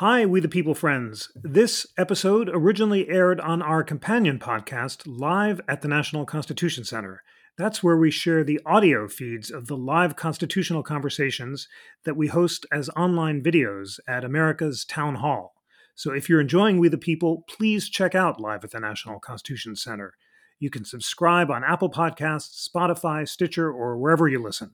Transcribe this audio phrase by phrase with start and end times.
[0.00, 1.30] Hi, We the People friends.
[1.36, 7.22] This episode originally aired on our companion podcast, live at the National Constitution Center.
[7.58, 11.68] That's where we share the audio feeds of the live constitutional conversations
[12.06, 15.52] that we host as online videos at America's Town Hall.
[15.94, 19.76] So if you're enjoying We the People, please check out Live at the National Constitution
[19.76, 20.14] Center.
[20.58, 24.70] You can subscribe on Apple Podcasts, Spotify, Stitcher, or wherever you listen.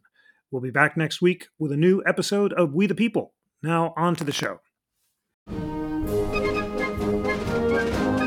[0.52, 3.32] We'll be back next week with a new episode of We the People.
[3.61, 4.61] Now, on to the show.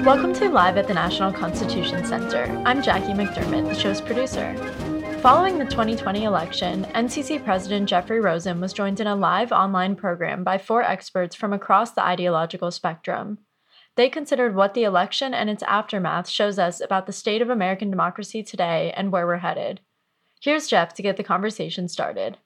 [0.06, 2.46] Welcome to Live at the National Constitution Center.
[2.66, 4.56] I'm Jackie McDermott, the show's producer.
[5.22, 10.44] Following the 2020 election, NCC President Jeffrey Rosen was joined in a live online program
[10.44, 13.40] by four experts from across the ideological spectrum.
[13.96, 17.92] They considered what the election and its aftermath shows us about the state of American
[17.92, 19.82] democracy today and where we're headed.
[20.42, 22.38] Here's Jeff to get the conversation started.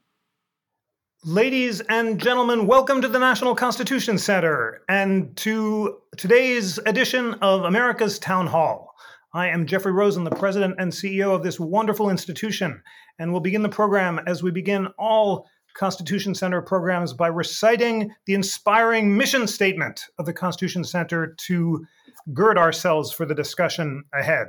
[1.26, 8.20] Ladies and gentlemen, welcome to the National Constitution Center and to today's edition of America's
[8.20, 8.94] Town Hall.
[9.33, 12.83] I am Jeffrey Rosen, the president and CEO of this wonderful institution,
[13.20, 18.33] and we'll begin the program as we begin all Constitution Center programs by reciting the
[18.33, 21.86] inspiring mission statement of the Constitution Center to
[22.33, 24.48] gird ourselves for the discussion ahead.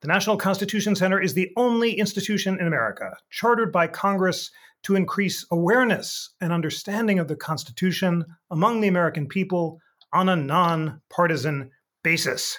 [0.00, 4.50] The National Constitution Center is the only institution in America chartered by Congress
[4.82, 9.80] to increase awareness and understanding of the Constitution among the American people
[10.12, 11.70] on a nonpartisan
[12.02, 12.58] basis.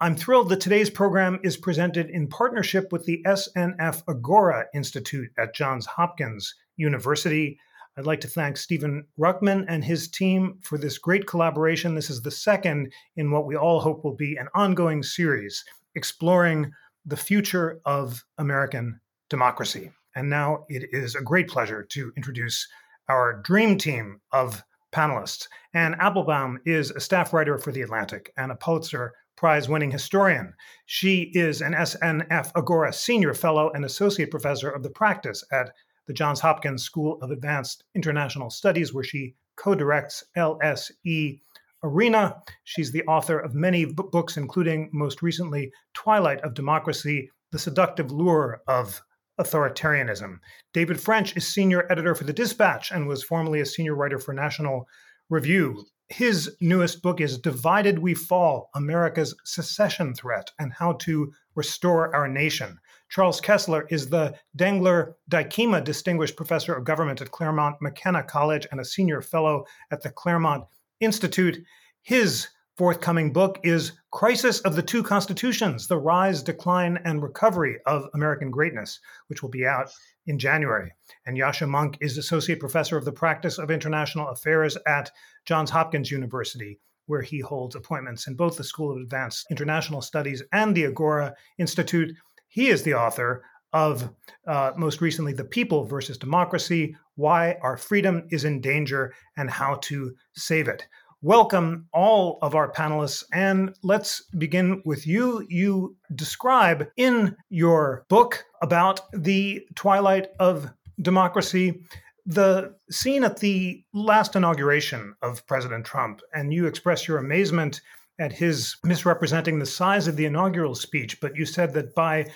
[0.00, 5.54] I'm thrilled that today's program is presented in partnership with the SNF Agora Institute at
[5.54, 7.58] Johns Hopkins University.
[7.96, 11.94] I'd like to thank Stephen Ruckman and his team for this great collaboration.
[11.94, 16.70] This is the second in what we all hope will be an ongoing series exploring
[17.06, 19.90] the future of American democracy.
[20.16, 22.66] And now it is a great pleasure to introduce
[23.08, 25.46] our dream team of panelists.
[25.74, 30.54] Anne Applebaum is a staff writer for The Atlantic and a Pulitzer Prize winning historian.
[30.86, 35.70] She is an SNF Agora Senior Fellow and Associate Professor of the Practice at
[36.06, 41.40] the Johns Hopkins School of Advanced International Studies, where she co directs LSE
[41.82, 42.42] Arena.
[42.64, 48.62] She's the author of many books, including most recently Twilight of Democracy The Seductive Lure
[48.66, 49.02] of
[49.40, 50.38] authoritarianism.
[50.72, 54.32] David French is senior editor for The Dispatch and was formerly a senior writer for
[54.32, 54.86] National
[55.28, 55.84] Review.
[56.08, 62.28] His newest book is Divided We Fall America's Secession Threat and How to Restore Our
[62.28, 62.78] Nation.
[63.08, 68.80] Charles Kesler is the Dengler Dykema Distinguished Professor of Government at Claremont McKenna College and
[68.80, 70.64] a senior fellow at the Claremont
[71.00, 71.58] Institute.
[72.02, 78.06] His forthcoming book is Crisis of the Two Constitutions The Rise, Decline, and Recovery of
[78.12, 79.90] American Greatness, which will be out
[80.26, 80.92] in January.
[81.24, 85.10] And Yascha Mounk is Associate Professor of the Practice of International Affairs at
[85.46, 90.42] Johns Hopkins University, where he holds appointments in both the School of Advanced International Studies
[90.52, 92.14] and the Agora Institute.
[92.48, 94.10] He is the author of
[94.46, 99.76] uh, most recently The People versus Democracy Why Our Freedom is in Danger and How
[99.82, 100.86] to Save It
[101.22, 103.24] welcome all of our panelists.
[103.32, 105.44] And let's begin with you.
[105.48, 111.82] You describe in your book about the twilight of democracy
[112.26, 117.80] the scene at the last inauguration of President Trump, and you express your amazement
[118.18, 122.26] at his misrepresenting the size of the inaugural speech, but you said that by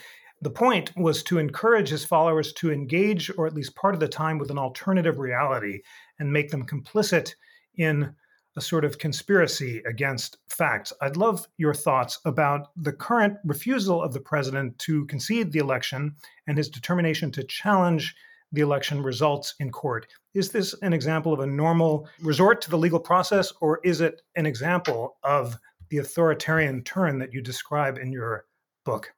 [0.42, 4.08] the point was to encourage his followers to engage, or at least part of the
[4.08, 5.80] time, with an alternative reality
[6.18, 7.34] and make them complicit
[7.76, 8.14] in
[8.56, 10.92] a sort of conspiracy against facts.
[11.00, 16.16] I'd love your thoughts about the current refusal of the president to concede the election
[16.46, 18.14] and his determination to challenge
[18.52, 20.06] the election results in court.
[20.34, 24.22] Is this an example of a normal resort to the legal process, or is it
[24.34, 25.56] an example of
[25.88, 28.46] the authoritarian turn that you describe in your
[28.84, 29.12] book?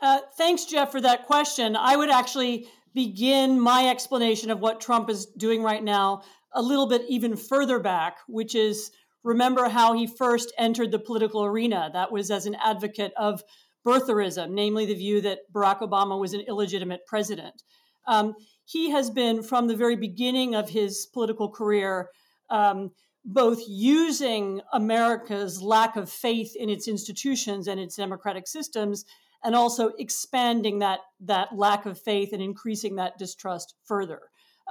[0.00, 1.76] Uh, thanks, Jeff, for that question.
[1.76, 6.22] I would actually begin my explanation of what Trump is doing right now
[6.54, 8.90] a little bit even further back, which is
[9.22, 11.90] remember how he first entered the political arena.
[11.92, 13.42] That was as an advocate of
[13.86, 17.62] birtherism, namely the view that Barack Obama was an illegitimate president.
[18.06, 18.34] Um,
[18.64, 22.08] he has been, from the very beginning of his political career,
[22.50, 22.90] um,
[23.24, 29.04] both using America's lack of faith in its institutions and its democratic systems,
[29.44, 34.20] and also expanding that, that lack of faith and increasing that distrust further.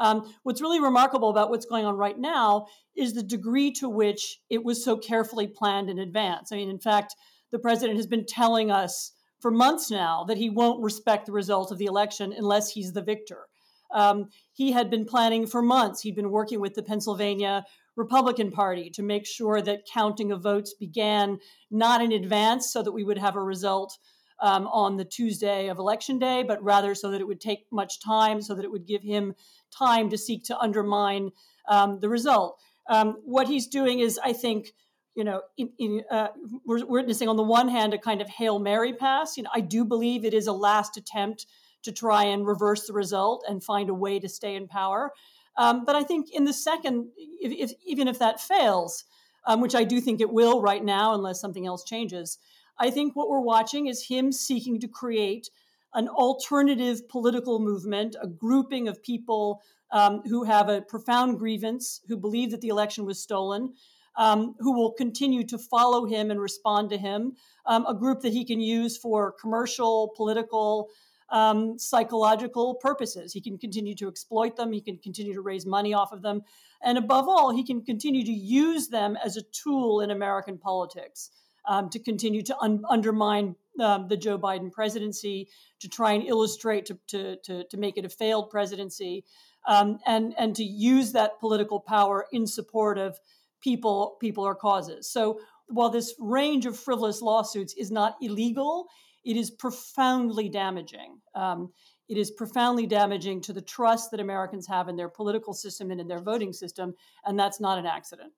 [0.02, 2.66] Um, what's really remarkable about what's going on right now
[2.98, 6.52] is the degree to which it was so carefully planned in advance.
[6.52, 7.16] I mean, in fact,
[7.52, 11.72] the president has been telling us for months now that he won't respect the result
[11.72, 13.48] of the election unless he's the victor.
[13.94, 16.02] Um, he had been planning for months.
[16.02, 17.64] He'd been working with the Pennsylvania
[17.96, 21.38] Republican Party to make sure that counting of votes began
[21.70, 24.00] not in advance so that we would have a result
[24.42, 28.02] um, on the Tuesday of election day, but rather so that it would take much
[28.02, 29.36] time, so that it would give him
[29.72, 31.32] time to seek to undermine
[31.68, 32.60] um, the result.
[32.88, 34.74] Um, what he's doing is, I think,
[35.16, 36.30] you know, in, in, uh,
[36.66, 39.38] we're witnessing on the one hand a kind of hail mary pass.
[39.38, 41.46] You know, I do believe it is a last attempt
[41.84, 45.12] to try and reverse the result and find a way to stay in power.
[45.58, 49.04] Um, but I think in the second, if, if, even if that fails,
[49.46, 52.38] um, which I do think it will right now, unless something else changes,
[52.78, 55.50] I think what we're watching is him seeking to create
[55.94, 59.62] an alternative political movement, a grouping of people
[59.92, 63.74] um, who have a profound grievance, who believe that the election was stolen,
[64.18, 67.34] um, who will continue to follow him and respond to him,
[67.66, 70.90] um, a group that he can use for commercial, political,
[71.30, 73.32] um, psychological purposes.
[73.34, 76.42] He can continue to exploit them, he can continue to raise money off of them,
[76.84, 81.32] and above all, he can continue to use them as a tool in American politics.
[81.68, 85.48] Um, to continue to un- undermine um, the Joe Biden presidency,
[85.80, 89.24] to try and illustrate, to, to, to, to make it a failed presidency,
[89.68, 93.20] um, and, and to use that political power in support of
[93.62, 95.10] people, people or causes.
[95.10, 98.88] So while this range of frivolous lawsuits is not illegal,
[99.24, 101.20] it is profoundly damaging.
[101.36, 101.72] Um,
[102.10, 106.02] it is profoundly damaging to the trust that Americans have in their political system and
[106.02, 106.94] in their voting system,
[107.26, 108.34] and that's not an accident.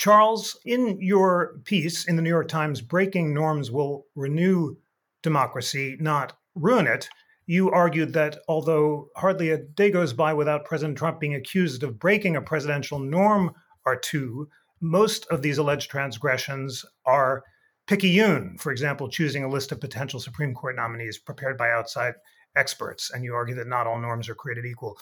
[0.00, 4.76] Charles, in your piece in the New York Times, Breaking Norms Will Renew
[5.22, 7.10] Democracy, Not Ruin It,
[7.44, 11.98] you argued that although hardly a day goes by without President Trump being accused of
[11.98, 13.52] breaking a presidential norm
[13.84, 14.48] or two,
[14.80, 17.44] most of these alleged transgressions are
[17.86, 22.14] picayune, for example, choosing a list of potential Supreme Court nominees prepared by outside
[22.56, 24.98] experts, and you argue that not all norms are created equal.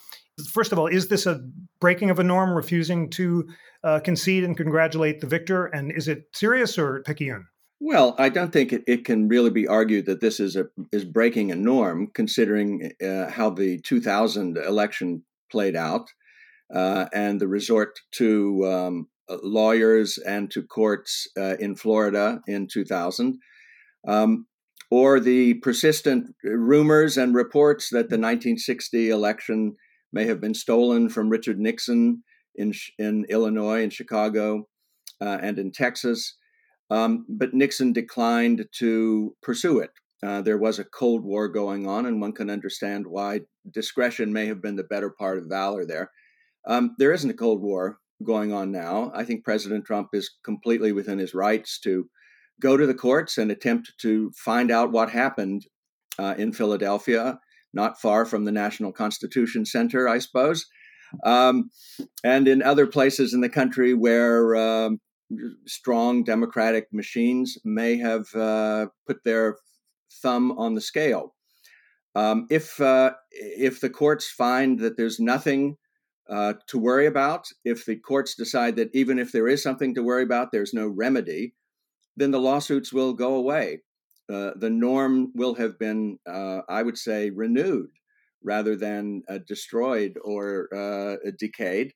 [0.51, 1.41] First of all, is this a
[1.81, 3.49] breaking of a norm, refusing to
[3.85, 5.67] uh, concede and congratulate the victor?
[5.67, 7.47] And is it serious or picayune?
[7.81, 11.05] Well, I don't think it, it can really be argued that this is a is
[11.05, 16.09] breaking a norm, considering uh, how the 2000 election played out
[16.75, 22.67] uh, and the resort to um, uh, lawyers and to courts uh, in Florida in
[22.67, 23.39] 2000,
[24.07, 24.47] um,
[24.91, 29.77] or the persistent rumors and reports that the 1960 election
[30.13, 32.23] may have been stolen from Richard Nixon
[32.55, 34.67] in, in Illinois, in Chicago,
[35.21, 36.37] uh, and in Texas.
[36.91, 39.91] Um, but Nixon declined to pursue it.
[40.23, 44.47] Uh, there was a Cold War going on, and one can understand why discretion may
[44.47, 46.11] have been the better part of valor there.
[46.67, 49.13] Um, there isn't a Cold War going on now.
[49.15, 52.09] I think President Trump is completely within his rights to
[52.61, 55.67] go to the courts and attempt to find out what happened
[56.19, 57.39] uh, in Philadelphia,
[57.73, 60.67] not far from the National Constitution Center, I suppose,
[61.25, 61.71] um,
[62.25, 65.01] and in other places in the country where um,
[65.67, 69.57] strong democratic machines may have uh, put their
[70.23, 71.35] thumb on the scale.
[72.15, 75.77] Um, if uh, if the courts find that there's nothing
[76.29, 77.49] uh, to worry about.
[77.65, 80.87] If the courts decide that even if there is something to worry about, there's no
[80.87, 81.55] remedy,
[82.19, 83.81] then the lawsuits will go away.
[84.31, 87.91] Uh, the norm will have been, uh, I would say, renewed
[88.43, 91.93] rather than uh, destroyed or uh, decayed.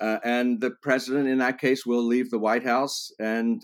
[0.00, 3.60] Uh, and the president, in that case, will leave the White House, and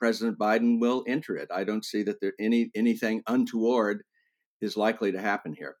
[0.00, 1.48] President Biden will enter it.
[1.54, 4.02] I don't see that there any anything untoward
[4.60, 5.76] is likely to happen here.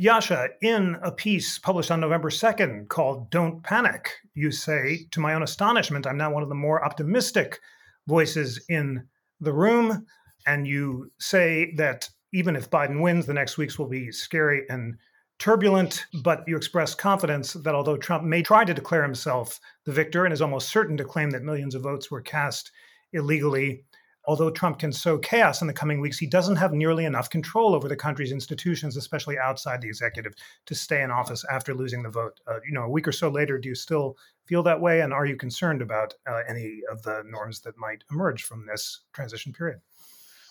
[0.00, 5.34] Yascha, in a piece published on November 2nd called Don't Panic, you say, to my
[5.34, 7.60] own astonishment, I'm now one of the more optimistic
[8.06, 9.06] voices in
[9.40, 10.06] the room.
[10.46, 14.96] And you say that even if Biden wins, the next weeks will be scary and
[15.38, 20.24] turbulent, but you express confidence that although Trump may try to declare himself the victor
[20.24, 22.70] and is almost certain to claim that millions of votes were cast
[23.12, 23.84] illegally,
[24.26, 27.74] although Trump can sow chaos in the coming weeks, he doesn't have nearly enough control
[27.74, 30.34] over the country's institutions, especially outside the executive,
[30.66, 32.40] to stay in office after losing the vote.
[32.46, 34.16] Uh, you know, a week or so later, do you still
[34.46, 35.00] feel that way?
[35.00, 39.00] And are you concerned about uh, any of the norms that might emerge from this
[39.12, 39.80] transition period?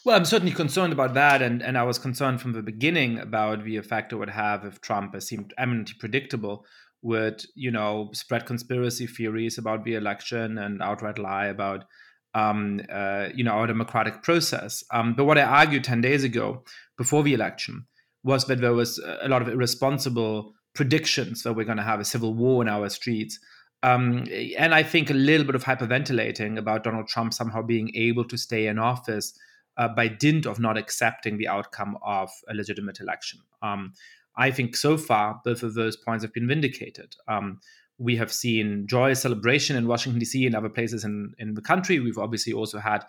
[0.06, 3.64] Well, I'm certainly concerned about that, and, and I was concerned from the beginning about
[3.64, 6.66] the effect it would have if Trump, as seemed eminently predictable,
[7.02, 11.86] would you know spread conspiracy theories about the election and outright lie about
[12.34, 14.84] um, uh, you know, our democratic process.
[14.92, 16.64] Um, but what I argued 10 days ago,
[16.98, 17.86] before the election,
[18.24, 22.06] was that there was a lot of irresponsible predictions that we're going to have a
[22.06, 23.40] civil war in our streets.
[23.84, 24.26] Um,
[24.58, 28.38] and I think a little bit of hyperventilating about Donald Trump somehow being able to
[28.38, 29.38] stay in office
[29.78, 33.40] uh, by dint of not accepting the outcome of a legitimate election.
[33.62, 33.94] Um,
[34.38, 37.16] I think so far both of those points have been vindicated.
[37.28, 37.60] Um,
[37.98, 40.46] we have seen joyous celebration in Washington D.C.
[40.46, 42.00] and other places in in the country.
[42.00, 43.06] We've obviously also had,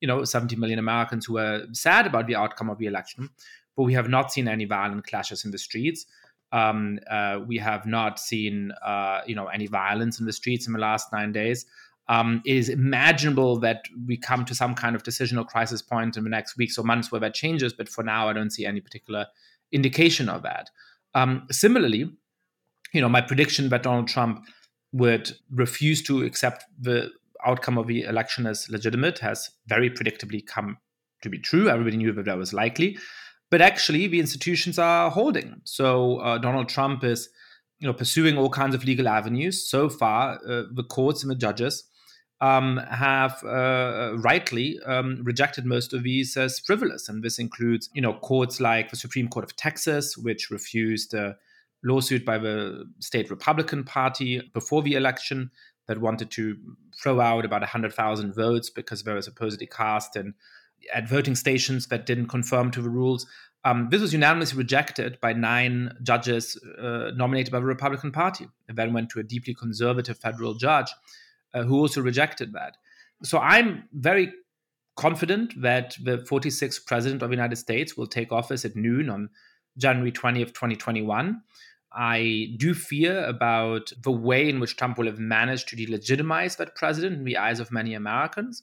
[0.00, 3.30] you know, 70 million Americans who are sad about the outcome of the election,
[3.76, 6.06] but we have not seen any violent clashes in the streets.
[6.50, 10.72] Um, uh, we have not seen, uh, you know, any violence in the streets in
[10.72, 11.66] the last nine days.
[12.08, 16.24] Um, it is imaginable that we come to some kind of decisional crisis point in
[16.24, 18.80] the next weeks or months where that changes, but for now, I don't see any
[18.80, 19.26] particular
[19.72, 20.70] indication of that.
[21.14, 22.10] Um, similarly,
[22.92, 24.44] you know, my prediction that Donald Trump
[24.92, 27.10] would refuse to accept the
[27.44, 30.78] outcome of the election as legitimate has very predictably come
[31.22, 31.68] to be true.
[31.68, 32.98] Everybody knew that that was likely,
[33.50, 35.60] but actually, the institutions are holding.
[35.64, 37.30] So uh, Donald Trump is,
[37.78, 39.68] you know, pursuing all kinds of legal avenues.
[39.68, 41.84] So far, uh, the courts and the judges
[42.40, 48.02] um, have uh, rightly um, rejected most of these as frivolous, and this includes, you
[48.02, 51.36] know, courts like the Supreme Court of Texas, which refused a
[51.84, 55.50] lawsuit by the state Republican Party before the election
[55.86, 56.56] that wanted to
[57.00, 60.34] throw out about 100,000 votes because they were supposedly cast in
[60.94, 63.26] at voting stations that didn't conform to the rules.
[63.64, 68.78] Um, this was unanimously rejected by nine judges uh, nominated by the Republican Party, and
[68.78, 70.92] then went to a deeply conservative federal judge
[71.54, 72.76] uh, who also rejected that.
[73.24, 74.32] So I'm very
[74.96, 79.30] confident that the 46th president of the United States will take office at noon on
[79.76, 81.40] January 20th, 2021.
[81.92, 86.74] I do fear about the way in which Trump will have managed to delegitimize that
[86.74, 88.62] president in the eyes of many Americans.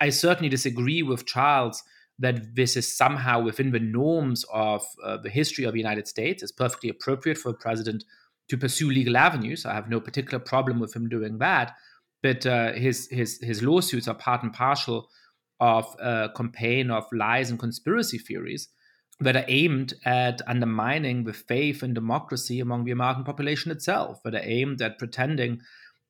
[0.00, 1.82] I certainly disagree with Charles
[2.18, 6.42] that this is somehow within the norms of uh, the history of the United States.
[6.42, 8.04] It's perfectly appropriate for a president
[8.48, 9.64] to pursue legal avenues.
[9.64, 11.74] I have no particular problem with him doing that
[12.22, 15.08] but uh, his his his lawsuits are part and parcel
[15.60, 18.68] of a campaign of lies and conspiracy theories
[19.20, 24.34] that are aimed at undermining the faith in democracy among the American population itself, that
[24.34, 25.60] are aimed at pretending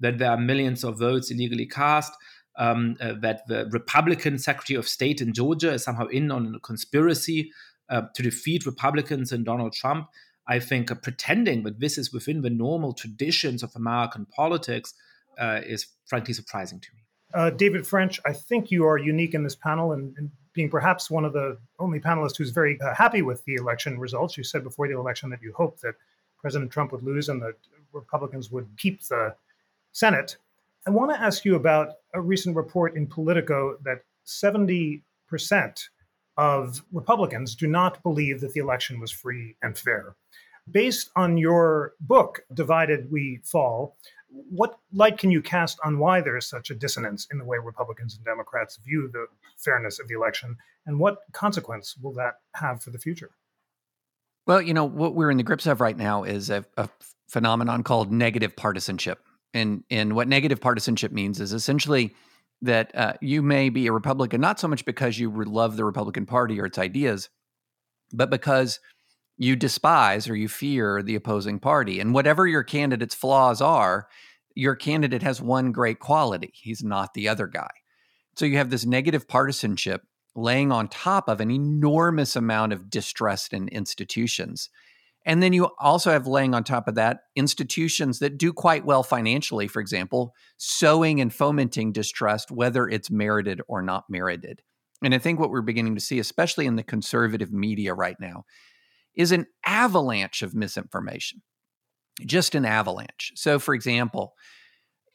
[0.01, 2.13] that there are millions of votes illegally cast,
[2.59, 6.61] um, uh, that the Republican Secretary of State in Georgia is somehow in on a
[6.61, 7.51] conspiracy
[7.89, 10.09] uh, to defeat Republicans and Donald Trump.
[10.47, 14.93] I think uh, pretending that this is within the normal traditions of American politics
[15.39, 17.03] uh, is frankly surprising to me.
[17.35, 21.09] Uh, David French, I think you are unique in this panel and, and being perhaps
[21.09, 24.37] one of the only panelists who's very uh, happy with the election results.
[24.37, 25.95] You said before the election that you hoped that
[26.37, 27.55] President Trump would lose and that
[27.93, 29.37] Republicans would keep the
[29.93, 30.37] Senate.
[30.85, 35.01] I want to ask you about a recent report in Politico that 70%
[36.37, 40.17] of Republicans do not believe that the election was free and fair.
[40.73, 43.97] Based on your book, Divided We Fall,
[44.31, 47.59] what light can you cast on why there is such a dissonance in the way
[47.59, 50.57] Republicans and Democrats view the fairness of the election,
[50.87, 53.31] and what consequence will that have for the future?
[54.47, 56.89] Well, you know, what we're in the grips of right now is a, a
[57.29, 59.23] phenomenon called negative partisanship.
[59.55, 62.15] And, and what negative partisanship means is essentially
[62.63, 66.27] that uh, you may be a Republican not so much because you love the Republican
[66.27, 67.29] Party or its ideas,
[68.13, 68.81] but because
[69.39, 72.01] you despise or you fear the opposing party.
[72.01, 74.09] And whatever your candidate's flaws are,
[74.55, 77.71] your candidate has one great quality he's not the other guy.
[78.37, 80.03] So you have this negative partisanship
[80.35, 84.69] laying on top of an enormous amount of distrust in institutions.
[85.25, 89.03] And then you also have laying on top of that institutions that do quite well
[89.03, 94.63] financially, for example, sowing and fomenting distrust, whether it's merited or not merited.
[95.03, 98.45] And I think what we're beginning to see, especially in the conservative media right now,
[99.19, 101.43] is an avalanche of misinformation,
[102.25, 103.33] just an avalanche.
[103.35, 104.33] So, for example,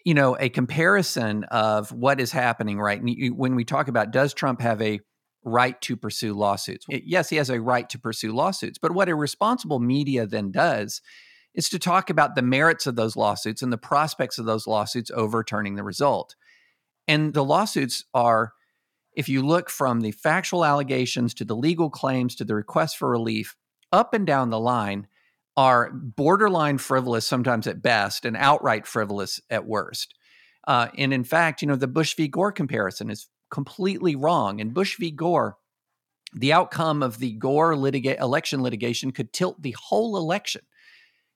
[0.06, 4.62] you know, a comparison of what is happening right when we talk about does Trump
[4.62, 5.00] have a
[5.46, 6.86] right to pursue lawsuits?
[6.90, 11.02] Yes, he has a right to pursue lawsuits, but what a responsible media then does
[11.56, 15.12] is to talk about the merits of those lawsuits and the prospects of those lawsuits
[15.12, 16.36] overturning the result.
[17.08, 18.54] And the lawsuits are,
[19.16, 23.10] if you look from the factual allegations to the legal claims to the request for
[23.10, 23.56] relief,
[23.94, 25.08] up and down the line
[25.56, 30.16] are borderline frivolous, sometimes at best, and outright frivolous at worst.
[30.68, 32.28] Uh, and in fact, you know, the Bush v.
[32.28, 34.60] Gore comparison is completely wrong.
[34.60, 35.12] In Bush v.
[35.12, 35.58] Gore,
[36.34, 40.62] the outcome of the Gore litiga- election litigation could tilt the whole election.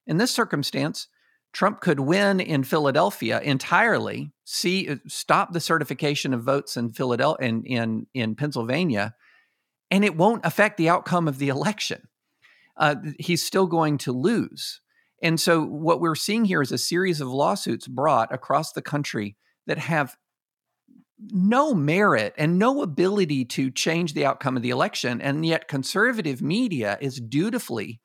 [0.08, 1.08] In this circumstance,
[1.54, 7.48] Trump could win in Philadelphia entirely, see uh, stop the certification of votes in Philadelphia
[7.48, 9.14] in, in, in Pennsylvania,
[9.92, 12.08] and it won't affect the outcome of the election
[12.78, 14.82] uh, he's still going to lose.
[15.22, 19.36] And so, what we're seeing here is a series of lawsuits brought across the country
[19.66, 20.16] that have
[21.20, 25.20] no merit and no ability to change the outcome of the election.
[25.20, 28.00] And yet, conservative media is dutifully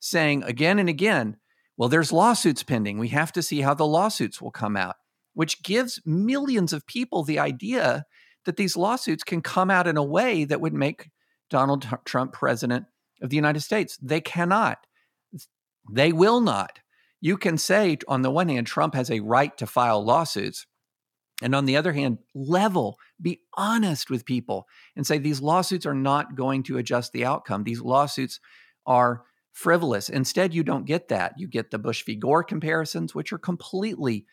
[0.00, 1.36] saying again and again
[1.76, 2.98] Well, there's lawsuits pending.
[2.98, 4.96] We have to see how the lawsuits will come out,
[5.32, 8.04] which gives millions of people the idea
[8.44, 11.08] that these lawsuits can come out in a way that would make
[11.48, 12.84] Donald Trump president
[13.20, 13.98] of the United States.
[14.02, 14.86] They cannot.
[15.92, 16.80] They will not.
[17.20, 20.66] You can say, on the one hand, Trump has a right to file lawsuits.
[21.42, 25.94] And on the other hand, level, be honest with people and say these lawsuits are
[25.94, 27.64] not going to adjust the outcome.
[27.64, 28.40] These lawsuits
[28.86, 29.22] are
[29.52, 30.08] frivolous.
[30.08, 31.34] Instead, you don't get that.
[31.38, 32.14] You get the Bush v.
[32.14, 34.26] Gore comparisons, which are completely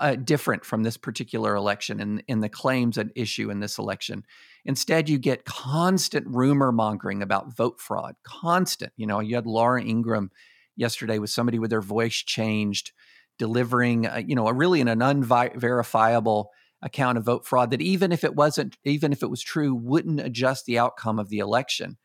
[0.00, 4.24] uh, different from this particular election and in, the claims at issue in this election.
[4.64, 8.14] Instead, you get constant rumor mongering about vote fraud.
[8.22, 8.92] Constant.
[8.96, 10.30] You know, you had Laura Ingraham
[10.76, 12.92] yesterday with somebody with their voice changed,
[13.38, 16.50] delivering, uh, you know, a really in an unverifiable
[16.80, 20.20] account of vote fraud that even if it wasn't, even if it was true, wouldn't
[20.20, 21.96] adjust the outcome of the election.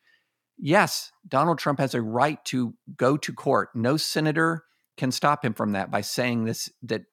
[0.57, 3.69] Yes, Donald Trump has a right to go to court.
[3.75, 4.63] No senator
[4.97, 7.03] can stop him from that by saying this that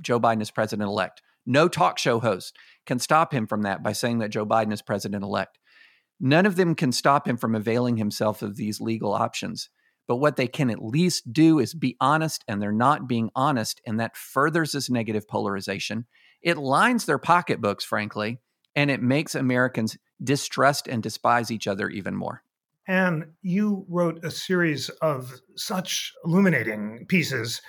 [0.00, 1.22] Joe Biden is president elect.
[1.44, 4.82] No talk show host can stop him from that by saying that Joe Biden is
[4.82, 5.58] president elect.
[6.20, 9.68] None of them can stop him from availing himself of these legal options.
[10.06, 13.80] But what they can at least do is be honest, and they're not being honest,
[13.86, 16.06] and that furthers this negative polarization.
[16.42, 18.38] It lines their pocketbooks, frankly,
[18.74, 22.42] and it makes Americans distrust and despise each other even more.
[22.86, 27.60] And you wrote a series of such illuminating pieces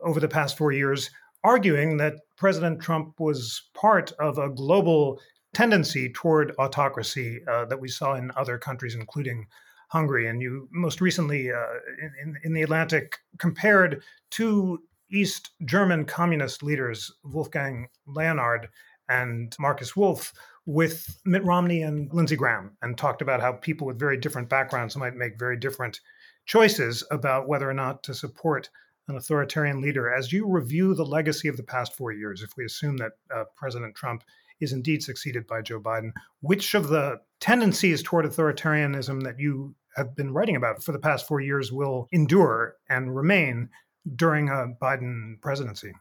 [0.00, 1.10] over the past four years,
[1.44, 5.20] arguing that President Trump was part of a global
[5.54, 9.46] tendency toward autocracy uh, that we saw in other countries, including
[9.88, 10.26] Hungary.
[10.26, 11.78] And you most recently uh,
[12.22, 18.68] in, in the Atlantic compared two East German communist leaders, Wolfgang Leonhard
[19.08, 20.32] and Markus Wolf,
[20.64, 24.96] with Mitt Romney and Lindsey Graham, and talked about how people with very different backgrounds
[24.96, 26.00] might make very different
[26.46, 28.70] choices about whether or not to support
[29.08, 30.12] an authoritarian leader.
[30.12, 33.44] As you review the legacy of the past four years, if we assume that uh,
[33.56, 34.22] President Trump
[34.60, 40.14] is indeed succeeded by Joe Biden, which of the tendencies toward authoritarianism that you have
[40.16, 43.68] been writing about for the past four years will endure and remain
[44.16, 45.92] during a Biden presidency.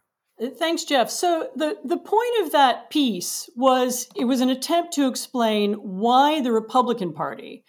[0.42, 1.10] Uh, thanks, Jeff.
[1.10, 6.42] So the, the point of that piece was it was an attempt to explain why
[6.42, 7.64] the Republican Party,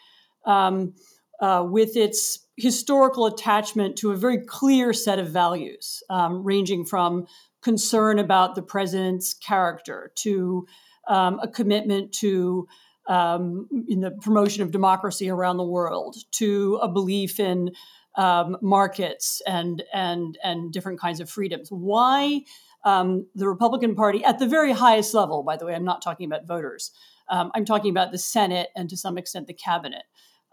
[0.46, 0.94] um,
[1.40, 7.26] uh, with its historical attachment to a very clear set of values, um, ranging from
[7.62, 10.66] concern about the president's character to
[11.08, 12.66] um, a commitment to
[13.08, 17.70] um, in the promotion of democracy around the world to a belief in
[18.16, 21.68] um, markets and and and different kinds of freedoms.
[21.70, 22.42] Why
[22.84, 25.42] um, the Republican Party at the very highest level?
[25.42, 26.92] By the way, I'm not talking about voters.
[27.28, 30.02] Um, I'm talking about the Senate and to some extent the cabinet.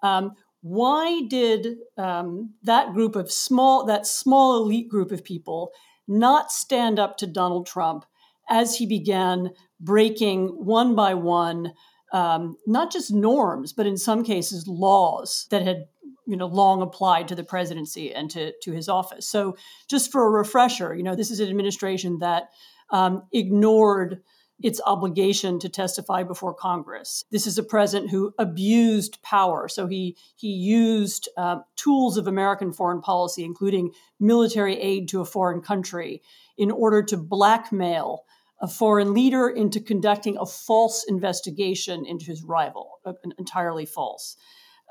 [0.02, 0.32] Um,
[0.62, 5.72] why did um, that group of small that small elite group of people
[6.08, 8.06] not stand up to Donald Trump
[8.50, 11.74] as he began breaking one by one
[12.12, 15.86] um, not just norms, but in some cases laws that had
[16.26, 19.28] you know long applied to the presidency and to to his office.
[19.28, 19.56] So
[19.90, 22.50] just for a refresher, you know this is an administration that
[22.92, 24.22] um, ignored
[24.62, 27.24] its obligation to testify before Congress.
[27.32, 29.68] This is a president who abused power.
[29.68, 35.26] So he he used uh, tools of American foreign policy, including military aid to a
[35.26, 36.22] foreign country,
[36.58, 38.26] in order to blackmail
[38.62, 44.36] a foreign leader into conducting a false investigation into his rival, uh, entirely false.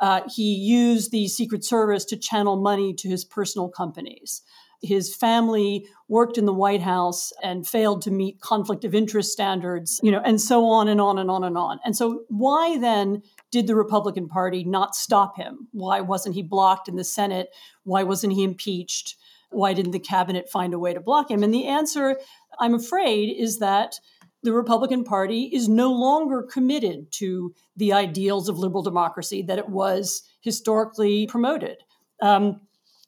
[0.01, 4.43] Uh, he used the Secret Service to channel money to his personal companies.
[4.81, 10.01] His family worked in the White House and failed to meet conflict of interest standards,
[10.03, 11.81] you know, and so on and on and on and on.
[11.85, 15.69] And so, why then did the Republican Party not stop him?
[15.73, 17.49] Why wasn't he blocked in the Senate?
[17.85, 19.17] Why wasn't he impeached?
[19.51, 21.43] Why didn't the cabinet find a way to block him?
[21.43, 22.19] And the answer
[22.61, 23.99] I'm afraid, is that
[24.43, 29.69] the Republican Party is no longer committed to the ideals of liberal democracy that it
[29.69, 31.79] was historically promoted.
[32.23, 32.61] Um,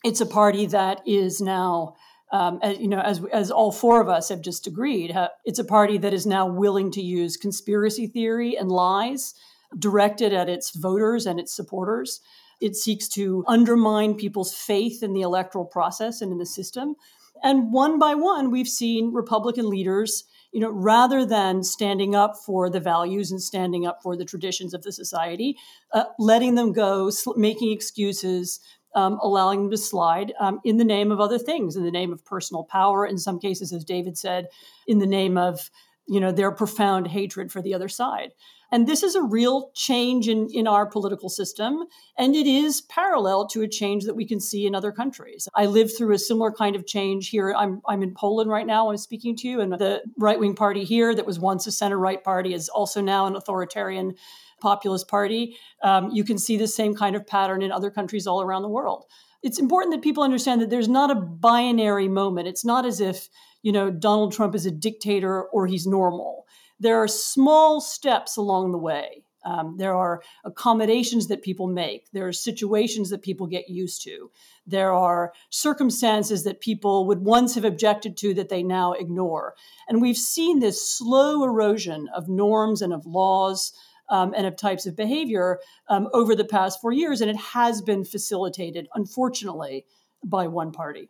[0.04, 1.94] it's a party that is now,
[2.32, 5.58] um, as, you know, as, as all four of us have just agreed, ha- it's
[5.58, 9.34] a party that is now willing to use conspiracy theory and lies
[9.78, 12.20] directed at its voters and its supporters.
[12.60, 16.96] It seeks to undermine people's faith in the electoral process and in the system.
[17.42, 22.68] And one by one, we've seen Republican leaders, you know, rather than standing up for
[22.68, 25.56] the values and standing up for the traditions of the society,
[25.92, 28.60] uh, letting them go, sl- making excuses,
[28.94, 32.12] um, allowing them to slide um, in the name of other things, in the name
[32.12, 34.48] of personal power, in some cases, as David said,
[34.86, 35.70] in the name of
[36.10, 38.32] you know, their profound hatred for the other side.
[38.72, 41.84] And this is a real change in, in our political system.
[42.18, 45.48] And it is parallel to a change that we can see in other countries.
[45.54, 47.54] I lived through a similar kind of change here.
[47.56, 48.90] I'm, I'm in Poland right now.
[48.90, 49.60] I'm speaking to you.
[49.60, 53.00] And the right wing party here, that was once a center right party, is also
[53.00, 54.14] now an authoritarian
[54.60, 55.56] populist party.
[55.82, 58.68] Um, you can see the same kind of pattern in other countries all around the
[58.68, 59.04] world.
[59.42, 62.46] It's important that people understand that there's not a binary moment.
[62.46, 63.30] It's not as if,
[63.62, 66.46] you know, Donald Trump is a dictator or he's normal
[66.80, 69.22] there are small steps along the way.
[69.42, 72.10] Um, there are accommodations that people make.
[72.12, 74.30] There are situations that people get used to.
[74.66, 79.54] There are circumstances that people would once have objected to that they now ignore.
[79.88, 83.72] And we've seen this slow erosion of norms and of laws
[84.10, 87.20] um, and of types of behavior um, over the past four years.
[87.20, 89.86] And it has been facilitated, unfortunately,
[90.24, 91.08] by one party.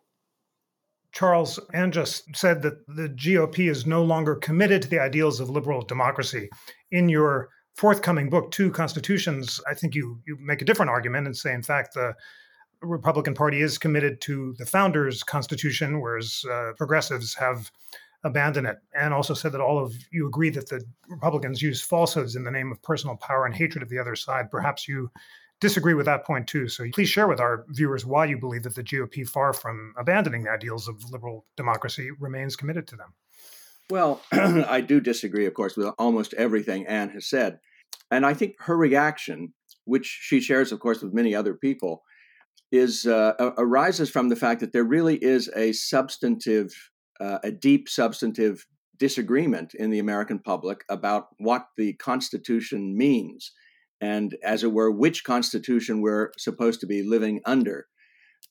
[1.13, 5.51] Charles Anne just said that the GOP is no longer committed to the ideals of
[5.51, 6.49] liberal democracy.
[6.93, 11.37] In your forthcoming book, Two Constitutions, I think you, you make a different argument and
[11.37, 12.15] say, in fact, the
[12.83, 17.71] Republican Party is committed to the founders' constitution, whereas uh, progressives have
[18.25, 18.79] abandoned it.
[18.95, 22.51] And also said that all of you agree that the Republicans use falsehoods in the
[22.51, 24.51] name of personal power and hatred of the other side.
[24.51, 25.11] Perhaps you
[25.61, 26.69] disagree with that point too.
[26.69, 30.45] So please share with our viewers why you believe that the GOP, far from abandoning
[30.45, 33.15] the ideals of liberal democracy, remains committed to them.
[33.91, 37.59] Well, I do disagree, of course, with almost everything Anne has said.
[38.11, 39.53] And I think her reaction,
[39.85, 42.03] which she shares, of course, with many other people,
[42.73, 46.73] is uh, arises from the fact that there really is a substantive,
[47.21, 48.67] uh, a deep substantive
[48.99, 53.53] disagreement in the American public about what the Constitution means
[54.01, 57.87] and, as it were, which constitution we're supposed to be living under.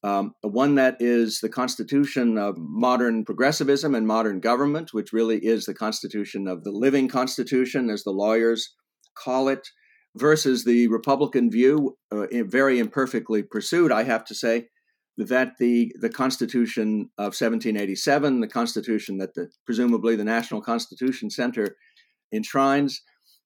[0.03, 5.65] Um, one that is the constitution of modern progressivism and modern government, which really is
[5.65, 8.75] the constitution of the living constitution, as the lawyers
[9.17, 9.67] call it,
[10.15, 14.67] versus the Republican view, uh, very imperfectly pursued, I have to say,
[15.27, 21.75] that the, the Constitution of 1787, the Constitution that the, presumably the National Constitution Center
[22.33, 23.01] enshrines,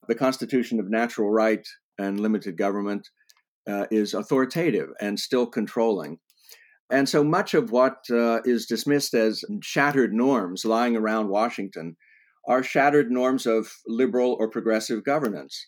[0.07, 1.65] the Constitution of Natural Right
[1.97, 3.09] and limited government
[3.67, 6.19] uh, is authoritative and still controlling.
[6.91, 11.95] And so much of what uh, is dismissed as shattered norms lying around Washington
[12.47, 15.65] are shattered norms of liberal or progressive governance.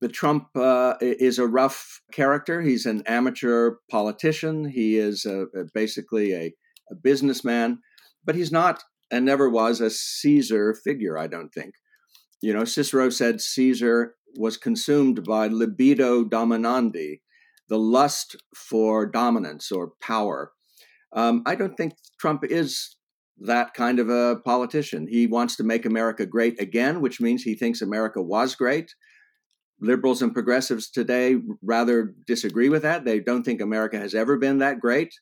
[0.00, 2.62] The Trump uh, is a rough character.
[2.62, 4.70] He's an amateur politician.
[4.70, 6.54] He is a, a basically a,
[6.90, 7.80] a businessman,
[8.24, 11.74] but he's not and never was a Caesar figure, I don't think.
[12.40, 17.20] You know, Cicero said Caesar was consumed by libido dominandi,
[17.68, 20.52] the lust for dominance or power.
[21.12, 22.96] Um, I don't think Trump is
[23.40, 25.08] that kind of a politician.
[25.08, 28.94] He wants to make America great again, which means he thinks America was great.
[29.80, 33.04] Liberals and progressives today rather disagree with that.
[33.04, 35.14] They don't think America has ever been that great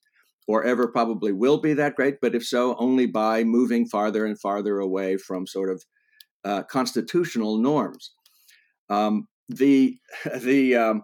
[0.49, 4.41] or ever probably will be that great, but if so, only by moving farther and
[4.41, 5.85] farther away from sort of
[6.45, 8.13] uh, constitutional norms.
[8.89, 9.99] Um, the
[10.41, 11.03] the um,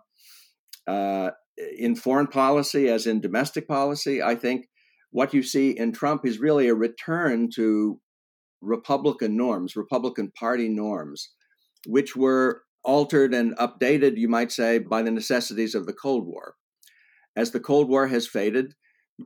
[0.87, 1.31] uh,
[1.79, 4.67] in foreign policy, as in domestic policy, I think
[5.11, 8.01] what you see in Trump is really a return to
[8.61, 11.31] Republican norms, Republican Party norms,
[11.87, 16.55] which were altered and updated, you might say, by the necessities of the Cold War.
[17.37, 18.75] As the Cold War has faded,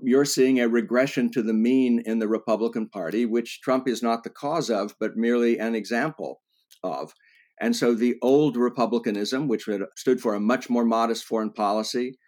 [0.03, 4.23] you're seeing a regression to the mean in the Republican Party, which Trump is not
[4.23, 6.41] the cause of, but merely an example
[6.83, 7.13] of.
[7.61, 12.19] And so the old republicanism, which stood for a much more modest foreign policy,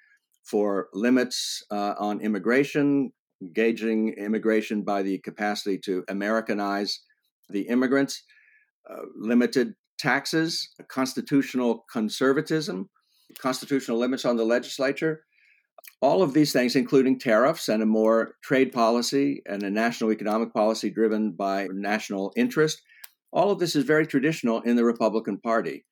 [0.45, 3.13] for limits uh, on immigration,
[3.55, 7.01] gauging immigration by the capacity to Americanize
[7.49, 8.25] the immigrants,
[8.91, 12.89] uh, limited taxes, constitutional conservatism,
[13.39, 15.23] constitutional limits on the legislature.
[16.01, 20.53] All of these things, including tariffs and a more trade policy and a national economic
[20.53, 22.81] policy driven by national interest,
[23.33, 25.85] all of this is very traditional in the Republican Party.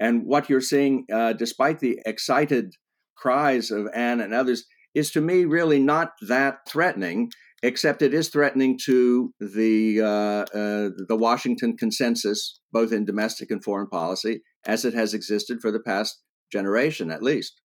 [0.00, 2.74] And what you're seeing, uh, despite the excited
[3.16, 7.30] cries of Anne and others, is to me really not that threatening,
[7.62, 13.62] except it is threatening to the uh, uh, the Washington consensus, both in domestic and
[13.62, 16.20] foreign policy, as it has existed for the past
[16.50, 17.60] generation, at least.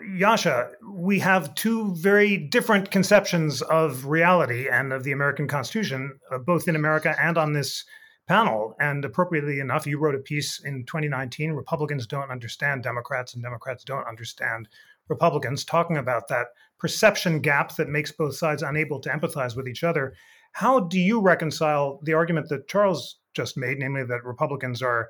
[0.00, 6.38] Yascha, we have two very different conceptions of reality and of the American Constitution, uh,
[6.38, 7.84] both in America and on this
[8.26, 8.74] panel.
[8.80, 13.84] And appropriately enough, you wrote a piece in 2019 Republicans don't understand Democrats, and Democrats
[13.84, 14.68] don't understand
[15.08, 16.46] Republicans, talking about that
[16.78, 20.14] perception gap that makes both sides unable to empathize with each other.
[20.52, 25.08] How do you reconcile the argument that Charles just made, namely that Republicans are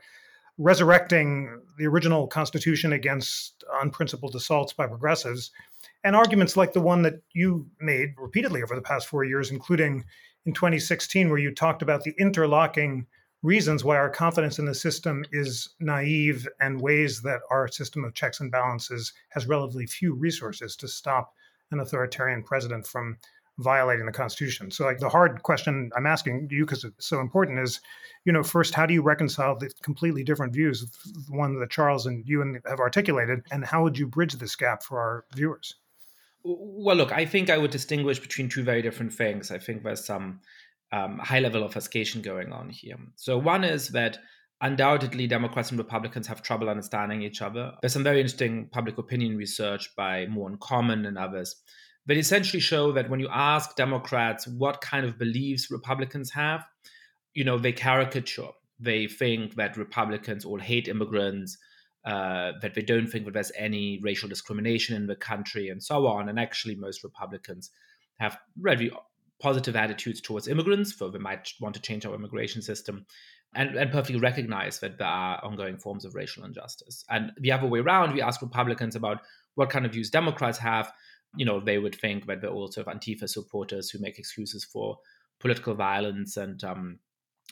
[0.57, 5.51] resurrecting the original Constitution against unprincipled assaults by progressives,
[6.05, 10.05] and arguments like the one that you made repeatedly over the past four years, including
[10.47, 13.07] in 2016, where you talked about the interlocking
[13.43, 18.15] reasons why our confidence in the system is naive and ways that our system of
[18.15, 21.35] checks and balances has relatively few resources to stop
[21.75, 23.19] an authoritarian president from
[23.59, 24.71] violating the Constitution.
[24.71, 27.81] So, like the hard question I'm asking you because it's so important is,
[28.25, 32.07] you know, first, how do you reconcile the completely different views, the one that Charles
[32.07, 35.75] and you have articulated, and how would you bridge this gap for our viewers?
[36.43, 39.51] Well, look, I think I would distinguish between two very different things.
[39.51, 40.41] I think there's some
[40.93, 42.97] um, high level obfuscation going on here.
[43.17, 44.19] So, one is that
[44.61, 47.73] undoubtedly Democrats and Republicans have trouble understanding each other.
[47.81, 51.57] There's some very interesting public opinion research by More in Common and others
[52.07, 56.65] that essentially show that when you ask Democrats what kind of beliefs Republicans have,
[57.33, 58.51] you know, they caricature.
[58.79, 61.57] They think that Republicans all hate immigrants,
[62.05, 66.07] uh, that they don't think that there's any racial discrimination in the country, and so
[66.07, 66.29] on.
[66.29, 67.71] And actually, most Republicans
[68.19, 68.91] have very
[69.41, 73.07] positive attitudes towards immigrants, so they might want to change our immigration system.
[73.57, 77.05] And, and perfectly recognize that there are ongoing forms of racial injustice.
[77.09, 79.21] And the other way around, we ask Republicans about
[79.55, 80.93] what kind of views Democrats have
[81.37, 84.65] you know, they would think that they're all sort of Antifa supporters who make excuses
[84.65, 84.99] for
[85.41, 86.99] political violence and um,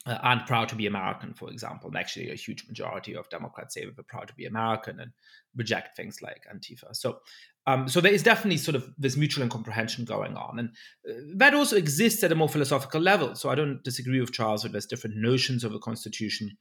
[0.07, 1.89] uh, aren't proud to be American, for example.
[1.89, 5.13] And actually, a huge majority of Democrats say that they're proud to be American and
[5.57, 6.95] reject things like Antifa.
[6.95, 7.19] So,
[7.67, 10.69] um, so there is definitely sort of this mutual incomprehension going on, and
[11.09, 13.35] uh, that also exists at a more philosophical level.
[13.35, 16.57] So I don't disagree with Charles that there's different notions of a constitution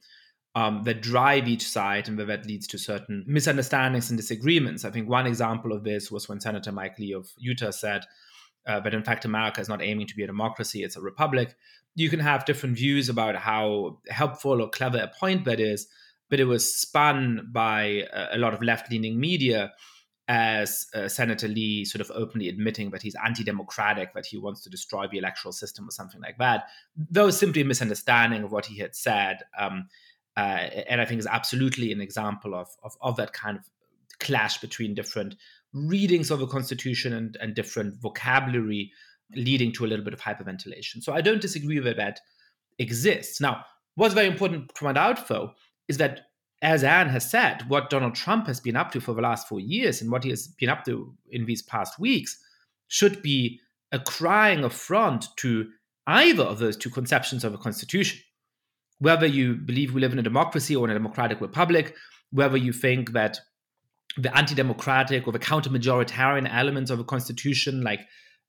[0.54, 4.84] um, that drive each side and that leads to certain misunderstandings and disagreements.
[4.84, 8.04] I think one example of this was when Senator Mike Lee of Utah said
[8.66, 11.56] uh, that in fact America is not aiming to be a democracy, it's a republic.
[11.94, 15.88] You can have different views about how helpful or clever a point that is,
[16.30, 19.72] but it was spun by a, a lot of left leaning media
[20.28, 24.62] as uh, Senator Lee sort of openly admitting that he's anti democratic, that he wants
[24.62, 26.64] to destroy the electoral system or something like that.
[27.10, 29.38] That was simply a misunderstanding of what he had said.
[29.58, 29.88] Um,
[30.36, 33.64] uh, and I think is absolutely an example of, of, of that kind of
[34.20, 35.36] clash between different
[35.74, 38.92] readings of the Constitution and, and different vocabulary,
[39.34, 41.02] leading to a little bit of hyperventilation.
[41.02, 42.20] So I don't disagree with that
[42.78, 43.40] exists.
[43.40, 43.64] Now,
[43.96, 45.52] what's very important to point out, though,
[45.88, 46.26] is that
[46.62, 49.58] as Anne has said, what Donald Trump has been up to for the last four
[49.58, 52.38] years and what he has been up to in these past weeks
[52.86, 55.68] should be a crying affront to
[56.06, 58.20] either of those two conceptions of a constitution.
[59.00, 61.96] Whether you believe we live in a democracy or in a democratic republic,
[62.30, 63.40] whether you think that
[64.16, 68.00] the anti democratic or the counter majoritarian elements of a constitution, like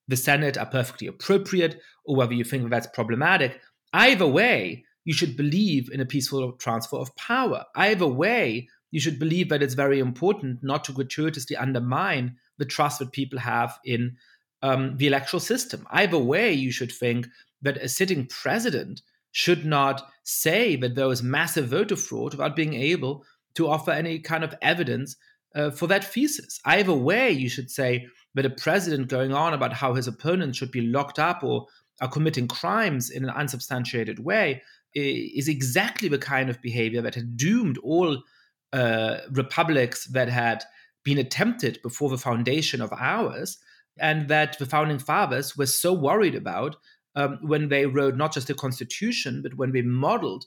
[0.08, 3.60] the Senate, are perfectly appropriate, or whether you think that's problematic,
[3.94, 7.66] either way, you should believe in a peaceful transfer of power.
[7.76, 13.00] Either way, you should believe that it's very important not to gratuitously undermine the trust
[13.00, 14.16] that people have in
[14.62, 15.86] um, the electoral system.
[15.92, 17.28] Either way, you should think
[17.62, 22.76] that a sitting president should not say that there was massive voter fraud without being
[22.76, 25.16] able to offer any kind of evidence
[25.56, 26.60] uh, for that thesis.
[26.66, 30.72] Either way, you should say that a president going on about how his opponents should
[30.72, 31.66] be locked up or
[32.02, 34.62] are committing crimes in an unsubstantiated way
[34.96, 38.24] is exactly the kind of behavior that had doomed all
[38.72, 40.64] uh, republics that had
[41.04, 43.58] been attempted before the foundation of ours,
[44.00, 46.76] and that the founding fathers were so worried about
[47.16, 50.46] um, when they wrote not just the constitution, but when they modeled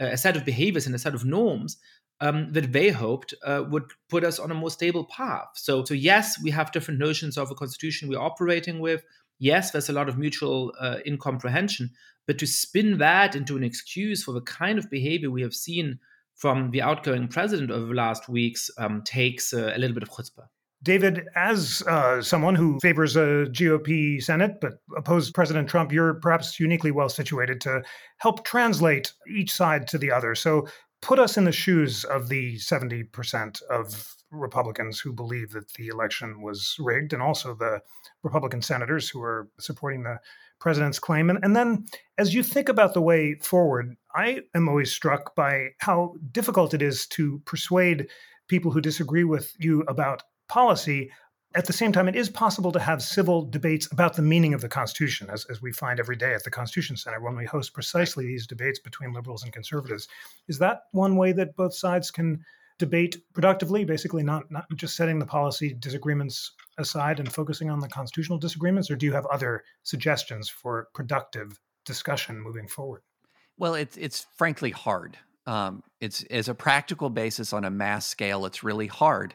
[0.00, 1.76] uh, a set of behaviors and a set of norms
[2.20, 5.48] um, that they hoped uh, would put us on a more stable path.
[5.54, 9.04] So, so yes, we have different notions of a constitution we're operating with.
[9.38, 11.90] Yes, there's a lot of mutual uh, incomprehension,
[12.26, 15.98] but to spin that into an excuse for the kind of behavior we have seen
[16.34, 20.10] from the outgoing president over the last weeks um, takes uh, a little bit of
[20.10, 20.46] chutzpah.
[20.82, 26.60] David, as uh, someone who favors a GOP Senate but opposed President Trump, you're perhaps
[26.60, 27.82] uniquely well situated to
[28.18, 30.36] help translate each side to the other.
[30.36, 30.68] So
[31.02, 36.42] put us in the shoes of the 70% of Republicans who believe that the election
[36.42, 37.80] was rigged, and also the
[38.22, 40.18] Republican senators who are supporting the
[40.60, 41.30] president's claim.
[41.30, 41.86] And, and then,
[42.18, 46.82] as you think about the way forward, I am always struck by how difficult it
[46.82, 48.08] is to persuade
[48.48, 51.10] people who disagree with you about policy.
[51.54, 54.60] At the same time, it is possible to have civil debates about the meaning of
[54.60, 57.72] the Constitution, as, as we find every day at the Constitution Center when we host
[57.72, 60.08] precisely these debates between liberals and conservatives.
[60.48, 62.44] Is that one way that both sides can
[62.78, 67.88] debate productively, basically not, not just setting the policy disagreements aside and focusing on the
[67.88, 73.02] constitutional disagreements, or do you have other suggestions for productive discussion moving forward?
[73.56, 75.18] Well, it's it's frankly hard.
[75.46, 79.34] Um, it's as a practical basis on a mass scale, it's really hard.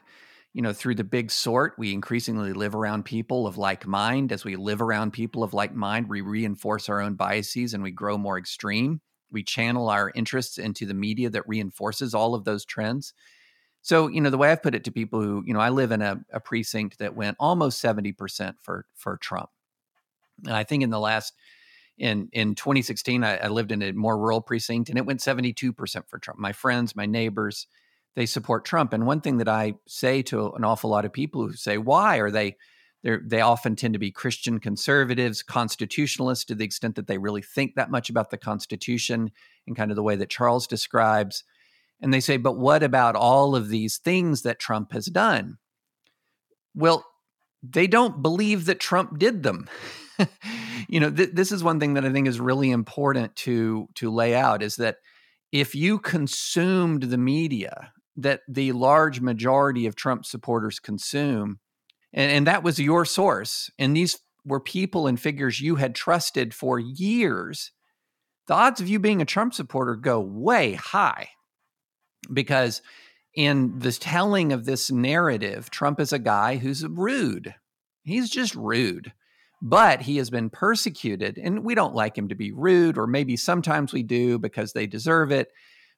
[0.54, 4.30] You know, through the big sort, we increasingly live around people of like mind.
[4.30, 7.90] As we live around people of like mind, we reinforce our own biases and we
[7.90, 9.00] grow more extreme.
[9.34, 13.12] We channel our interests into the media that reinforces all of those trends.
[13.82, 15.92] So, you know, the way I've put it to people who, you know, I live
[15.92, 19.50] in a, a precinct that went almost 70% for for Trump.
[20.46, 21.34] And I think in the last
[21.98, 25.74] in in 2016, I, I lived in a more rural precinct and it went 72%
[26.08, 26.40] for Trump.
[26.40, 27.66] My friends, my neighbors,
[28.16, 28.92] they support Trump.
[28.92, 32.18] And one thing that I say to an awful lot of people who say, why
[32.18, 32.56] are they
[33.04, 37.42] they they often tend to be Christian conservatives, constitutionalists to the extent that they really
[37.42, 39.30] think that much about the Constitution
[39.66, 41.44] and kind of the way that Charles describes.
[42.00, 45.58] And they say, but what about all of these things that Trump has done?
[46.74, 47.06] Well,
[47.62, 49.68] they don't believe that Trump did them.
[50.88, 54.10] you know, th- this is one thing that I think is really important to to
[54.10, 54.96] lay out is that
[55.52, 61.58] if you consumed the media that the large majority of Trump supporters consume,
[62.14, 66.54] and, and that was your source, and these were people and figures you had trusted
[66.54, 67.72] for years,
[68.46, 71.28] the odds of you being a Trump supporter go way high
[72.32, 72.82] because
[73.34, 77.54] in the telling of this narrative, Trump is a guy who's rude.
[78.02, 79.12] He's just rude.
[79.62, 83.36] But he has been persecuted, and we don't like him to be rude, or maybe
[83.36, 85.48] sometimes we do because they deserve it.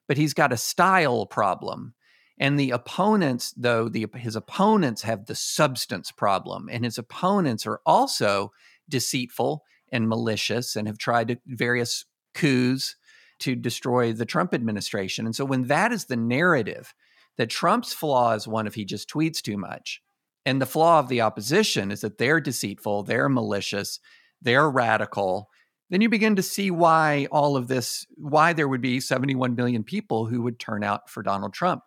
[0.07, 1.93] But he's got a style problem.
[2.39, 7.81] And the opponents, though, the, his opponents have the substance problem, and his opponents are
[7.85, 8.51] also
[8.87, 12.95] deceitful and malicious and have tried to, various coups
[13.39, 15.25] to destroy the Trump administration.
[15.25, 16.93] And so when that is the narrative,
[17.37, 20.01] that Trump's flaw is one if he just tweets too much.
[20.45, 23.99] And the flaw of the opposition is that they're deceitful, they're malicious,
[24.41, 25.49] they're radical.
[25.89, 29.83] Then you begin to see why all of this, why there would be 71 million
[29.83, 31.83] people who would turn out for Donald Trump.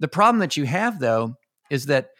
[0.00, 1.36] The problem that you have, though,
[1.70, 2.10] is that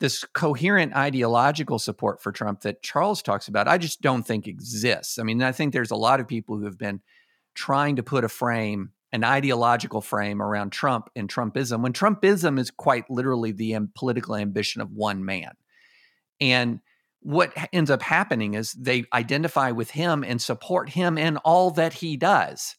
[0.00, 5.18] this coherent ideological support for Trump that Charles talks about, I just don't think exists.
[5.18, 7.00] I mean, I think there's a lot of people who have been
[7.54, 12.70] trying to put a frame, an ideological frame around Trump and Trumpism, when Trumpism is
[12.70, 15.52] quite literally the political ambition of one man.
[16.40, 16.80] And
[17.20, 21.94] what ends up happening is they identify with him and support him in all that
[21.94, 22.76] he does.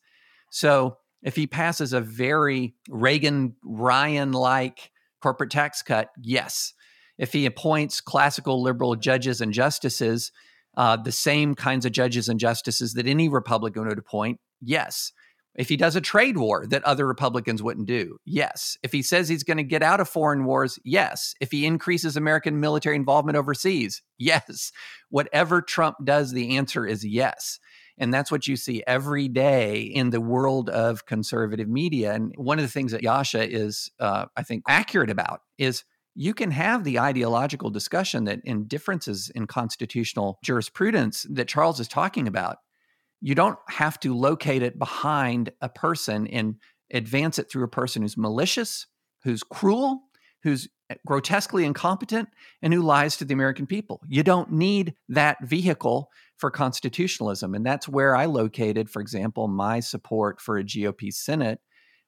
[0.50, 6.73] So if he passes a very Reagan Ryan like corporate tax cut, yes.
[7.17, 10.32] If he appoints classical liberal judges and justices,
[10.77, 15.12] uh, the same kinds of judges and justices that any Republican would appoint, Yes.
[15.55, 18.77] If he does a trade war that other Republicans wouldn't do, yes.
[18.84, 21.34] If he says he's going to get out of foreign wars, yes.
[21.41, 24.71] If he increases American military involvement overseas, yes.
[25.10, 27.60] Whatever Trump does, the answer is yes.
[27.99, 32.13] And that's what you see every day in the world of conservative media.
[32.13, 35.83] And one of the things that Yascha is, uh, I think, accurate about is
[36.15, 41.88] you can have the ideological discussion that in differences in constitutional jurisprudence that Charles is
[41.88, 42.57] talking about
[43.21, 46.55] you don't have to locate it behind a person and
[46.91, 48.88] advance it through a person who's malicious,
[49.23, 50.01] who's cruel,
[50.43, 52.29] who's eh, grotesquely incompetent,
[52.62, 54.01] and who lies to the American people.
[54.07, 56.09] You don't need that vehicle
[56.39, 57.54] for constitutionalism.
[57.54, 61.60] And that's where I located, for example, my support for a GOP Senate,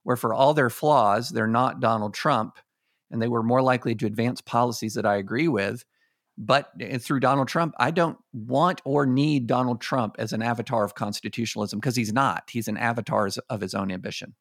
[0.03, 2.57] where for all their flaws, they're not Donald Trump,
[3.11, 5.85] and they were more likely to advance policies that I agree with
[6.37, 10.83] but eh, through Donald Trump, I don't want or need Donald Trump as an avatar
[10.83, 12.49] of constitutionalism because he's not.
[12.51, 14.35] He's an avatar of his own ambition.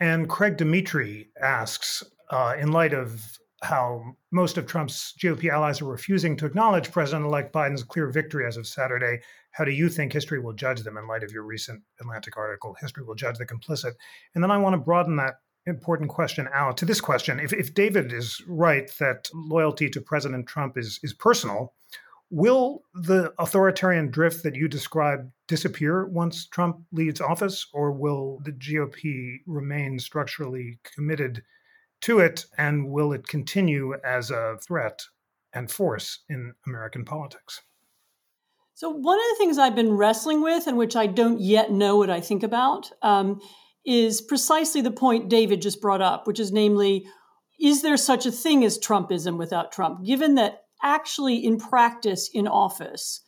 [0.00, 5.86] And Craig Dimitri asks, uh, in light of how most of Trump's GOP allies are
[5.86, 10.12] refusing to acknowledge President elect Biden's clear victory as of Saturday, how do you think
[10.12, 12.76] history will judge them in light of your recent Atlantic article?
[12.80, 13.94] History will judge the complicit.
[14.34, 17.40] And then I want to broaden that important question out to this question.
[17.40, 21.74] If, if David is right that loyalty to President Trump is, is personal,
[22.30, 28.52] will the authoritarian drift that you describe disappear once Trump leaves office, or will the
[28.52, 31.42] GOP remain structurally committed
[32.02, 35.02] to it, and will it continue as a threat
[35.52, 37.62] and force in American politics?
[38.74, 41.96] So, one of the things I've been wrestling with, and which I don't yet know
[41.96, 43.40] what I think about, um,
[43.84, 47.06] is precisely the point David just brought up, which is namely,
[47.58, 50.04] is there such a thing as Trumpism without Trump?
[50.04, 53.22] Given that actually in practice in office,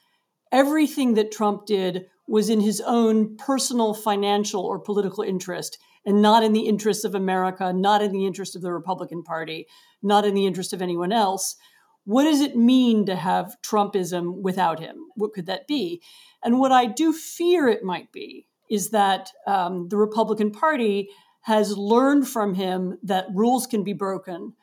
[0.53, 6.42] everything that Trump did was in his own personal financial or political interest and not
[6.42, 9.66] in the interests of America, not in the interest of the Republican Party,
[10.03, 11.57] not in the interest of anyone else.
[12.05, 14.96] what does it mean to have Trumpism without him?
[15.14, 16.03] What could that be?
[16.42, 21.11] And what I do fear it might be is that um, the Republican Party
[21.42, 24.55] has learned from him that rules can be broken,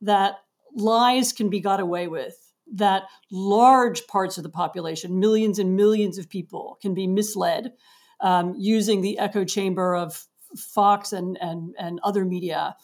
[0.00, 0.36] that
[0.74, 2.36] lies can be got away with,
[2.72, 7.72] that large parts of the population, millions and millions of people, can be misled
[8.20, 10.26] um, using the echo chamber of
[10.56, 12.76] Fox and and and other media,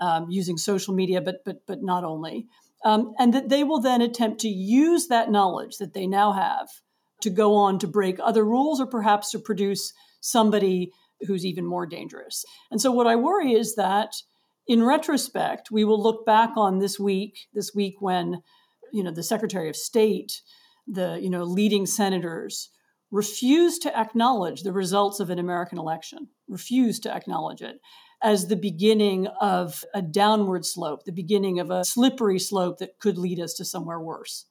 [0.00, 2.46] um, using social media, but but but not only,
[2.84, 6.68] um, and that they will then attempt to use that knowledge that they now have
[7.22, 10.90] to go on to break other rules or perhaps to produce somebody
[11.26, 12.44] who's even more dangerous.
[12.70, 14.14] And so what I worry is that
[14.66, 18.42] in retrospect, we will look back on this week, this week when
[18.92, 20.40] you know the Secretary of State,
[20.86, 22.70] the you know leading senators
[23.10, 27.80] refused to acknowledge the results of an American election, refused to acknowledge it
[28.22, 33.16] as the beginning of a downward slope, the beginning of a slippery slope that could
[33.16, 34.46] lead us to somewhere worse.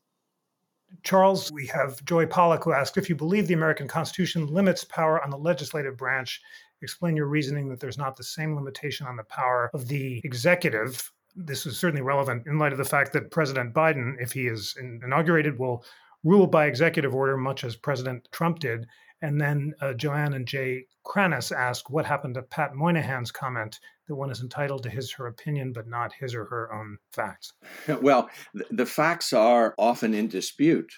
[1.03, 5.23] Charles, we have Joy Pollock who asked if you believe the American Constitution limits power
[5.23, 6.41] on the legislative branch,
[6.81, 11.11] explain your reasoning that there's not the same limitation on the power of the executive.
[11.35, 14.75] This is certainly relevant in light of the fact that President Biden, if he is
[14.79, 15.85] inaugurated, will
[16.23, 18.85] rule by executive order, much as President Trump did.
[19.21, 24.15] And then uh, Joanne and Jay Kranis ask what happened to Pat Moynihan's comment that
[24.15, 27.53] one is entitled to his her opinion, but not his or her own facts.
[28.01, 28.29] Well,
[28.71, 30.91] the facts are often in dispute.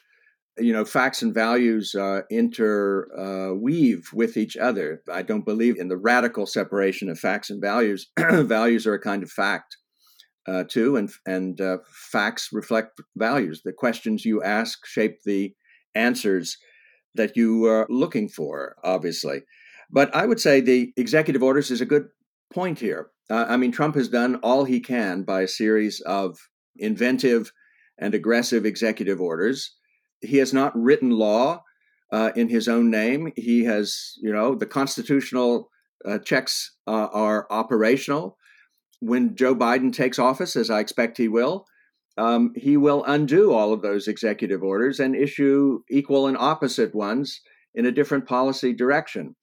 [0.58, 5.02] You know, facts and values uh, interweave uh, with each other.
[5.12, 8.12] I don't believe in the radical separation of facts and values.
[8.20, 9.78] values are a kind of fact
[10.48, 11.78] uh, too, and and uh,
[12.12, 13.62] facts reflect values.
[13.64, 15.54] The questions you ask shape the
[15.96, 16.58] answers
[17.16, 19.42] that you are looking for, obviously.
[19.92, 22.08] But I would say the executive orders is a good
[22.54, 23.12] point here.
[23.30, 26.38] Uh, I mean, Trump has done all he can by a series of
[26.78, 27.52] inventive
[27.98, 29.76] and aggressive executive orders.
[30.22, 31.64] He has not written law
[32.12, 33.32] uh, in his own name.
[33.36, 35.70] He has, you know, the constitutional
[36.06, 38.38] uh, checks uh, are operational
[39.02, 41.66] when Joe Biden takes office, as I expect he will,
[42.18, 47.42] um, he will undo all of those executive orders and issue equal and opposite ones
[47.74, 49.36] in a different policy direction.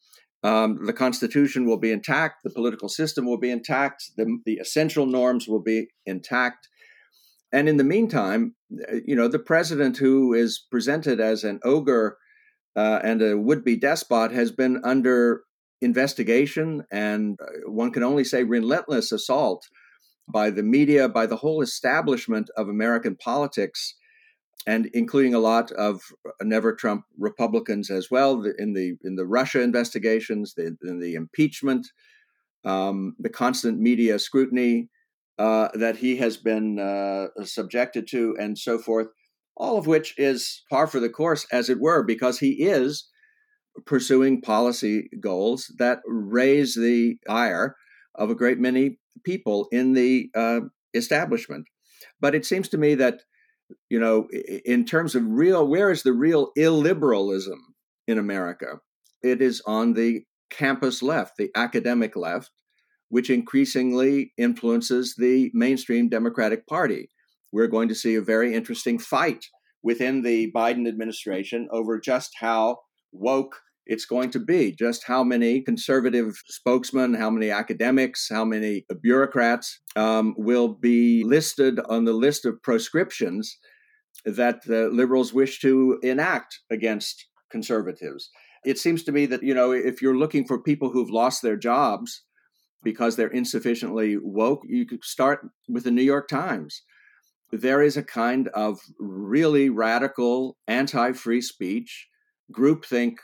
[0.44, 5.06] Um, the Constitution will be intact, the political system will be intact, the, the essential
[5.06, 6.68] norms will be intact.
[7.52, 8.54] And in the meantime,
[9.04, 12.18] you know, the president who is presented as an ogre
[12.76, 15.42] uh, and a would be despot has been under
[15.80, 19.68] investigation and uh, one can only say relentless assault
[20.32, 23.94] by the media, by the whole establishment of American politics,
[24.66, 29.26] and including a lot of uh, never Trump Republicans as well in the in the
[29.26, 31.86] Russia investigations, the, in the impeachment,
[32.64, 34.88] um, the constant media scrutiny
[35.38, 39.08] uh, that he has been uh, subjected to, and so forth.
[39.56, 43.08] All of which is par for the course, as it were, because he is
[43.86, 47.76] pursuing policy goals that raise the ire
[48.14, 50.60] of a great many people in the uh,
[50.94, 51.66] establishment.
[52.20, 53.22] But it seems to me that,
[53.88, 54.28] you know,
[54.64, 57.58] in terms of real, where is the real illiberalism
[58.06, 58.80] in America?
[59.22, 62.50] It is on the campus left, the academic left,
[63.08, 67.08] which increasingly influences the mainstream Democratic Party.
[67.52, 69.46] We're going to see a very interesting fight
[69.82, 72.78] within the Biden administration over just how
[73.12, 74.72] woke it's going to be.
[74.72, 81.80] Just how many conservative spokesmen, how many academics, how many bureaucrats um, will be listed
[81.88, 83.58] on the list of proscriptions
[84.24, 88.30] that the liberals wish to enact against conservatives.
[88.64, 91.56] It seems to me that, you know, if you're looking for people who've lost their
[91.56, 92.24] jobs
[92.82, 96.82] because they're insufficiently woke, you could start with the New York Times.
[97.50, 102.08] There is a kind of really radical anti free speech,
[102.52, 103.14] groupthink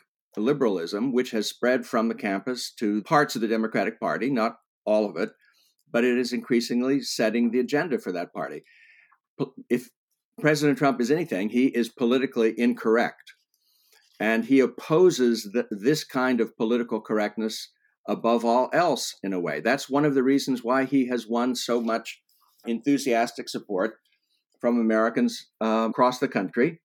[0.40, 5.08] liberalism, which has spread from the campus to parts of the Democratic Party, not all
[5.08, 5.30] of it,
[5.90, 8.64] but it is increasingly setting the agenda for that party.
[9.70, 9.90] If
[10.40, 13.34] President Trump is anything, he is politically incorrect.
[14.20, 17.70] And he opposes the, this kind of political correctness
[18.08, 19.60] above all else, in a way.
[19.60, 22.20] That's one of the reasons why he has won so much
[22.66, 23.94] enthusiastic support
[24.60, 26.80] from Americans uh, across the country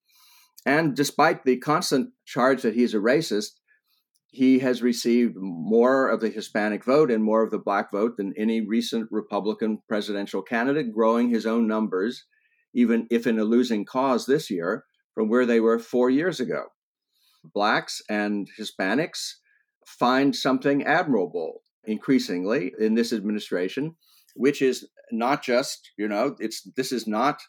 [0.66, 3.54] and despite the constant charge that he's a racist,
[4.28, 8.34] he has received more of the Hispanic vote and more of the black vote than
[8.38, 12.26] any recent Republican presidential candidate, growing his own numbers,
[12.74, 14.84] even if in a losing cause this year,
[15.16, 16.66] from where they were four years ago.
[17.44, 19.34] Blacks and Hispanics
[19.88, 23.96] find something admirable increasingly in this administration,
[24.36, 27.40] which is not just, you know, it's this is not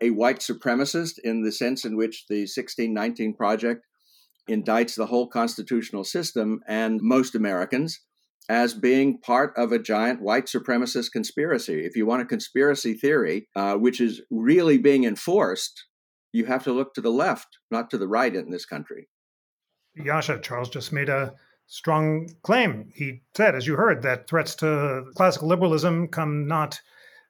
[0.00, 3.84] a white supremacist in the sense in which the 1619 Project
[4.48, 8.00] indicts the whole constitutional system and most Americans
[8.48, 11.84] as being part of a giant white supremacist conspiracy.
[11.84, 15.86] If you want a conspiracy theory, uh, which is really being enforced,
[16.32, 19.08] you have to look to the left, not to the right in this country.
[19.98, 21.34] Yascha, Charles just made a
[21.66, 22.90] strong claim.
[22.94, 26.80] He said, as you heard, that threats to classical liberalism come not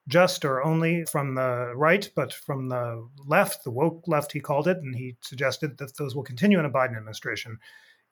[0.08, 4.66] just or only from the right, but from the left, the woke left, he called
[4.66, 7.58] it, and he suggested that those will continue in a Biden administration.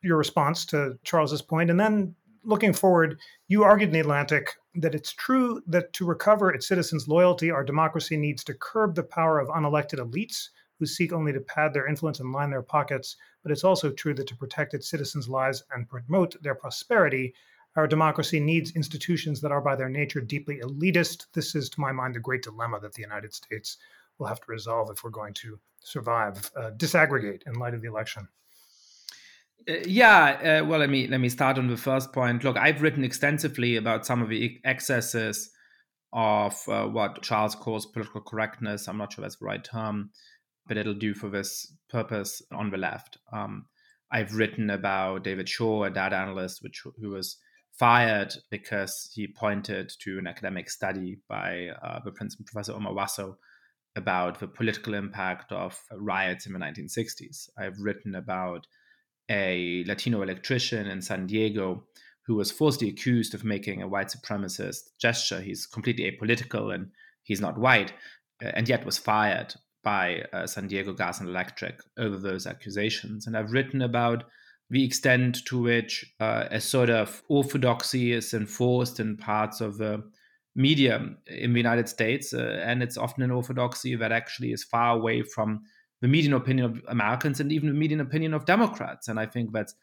[0.02, 2.14] Your response to Charles's point, and then
[2.44, 3.18] looking forward,
[3.48, 7.64] you argued in the Atlantic that it's true that to recover its citizens' loyalty, our
[7.64, 11.86] democracy needs to curb the power of unelected elites who seek only to pad their
[11.86, 13.16] influence and line their pockets.
[13.42, 17.34] But it's also true that to protect its citizens' lives and promote their prosperity,
[17.76, 21.26] our democracy needs institutions that are by their nature deeply elitist.
[21.34, 23.76] This is, to my mind, the great dilemma that the United States
[24.18, 27.88] will have to resolve if we're going to survive, uh, disaggregate in light of the
[27.88, 28.28] election.
[29.68, 32.44] Uh, yeah, uh, well, let me let me start on the first point.
[32.44, 35.50] Look, I've written extensively about some of the excesses
[36.12, 38.88] of uh, what Charles calls political correctness.
[38.88, 40.10] I'm not sure that's the right term,
[40.66, 43.18] but it'll do for this purpose on the left.
[43.32, 43.66] Um,
[44.10, 47.36] I've written about David Shor, a data analyst, which who was
[47.78, 53.36] fired because he pointed to an academic study by uh, the Princeton professor Omar Wasow
[53.96, 57.48] about the political impact of riots in the 1960s.
[57.58, 58.66] I've written about
[59.30, 61.84] a Latino electrician in San Diego
[62.26, 65.40] who was falsely accused of making a white supremacist gesture.
[65.40, 66.90] He's completely apolitical and
[67.22, 67.92] he's not white,
[68.44, 73.26] uh, and yet was fired by uh, San Diego Gas and Electric over those accusations.
[73.26, 74.24] And I've written about
[74.70, 80.02] the extent to which uh, a sort of orthodoxy is enforced in parts of the
[80.54, 82.32] media in the United States.
[82.32, 85.62] Uh, and it's often an orthodoxy that actually is far away from
[86.00, 89.08] the median opinion of Americans and even the median opinion of Democrats.
[89.08, 89.74] And I think that's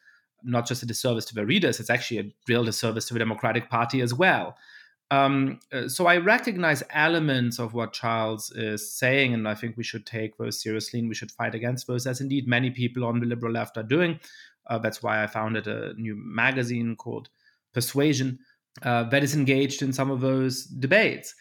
[0.42, 3.68] not just a disservice to the readers, it's actually a real disservice to the Democratic
[3.68, 4.56] Party as well.
[5.10, 9.84] Um, uh, so I recognize elements of what Charles is saying, and I think we
[9.84, 13.20] should take those seriously and we should fight against those, as indeed many people on
[13.20, 14.20] the liberal left are doing.
[14.68, 17.28] Uh, that's why I founded a new magazine called
[17.72, 18.38] Persuasion
[18.82, 21.34] uh, that is engaged in some of those debates.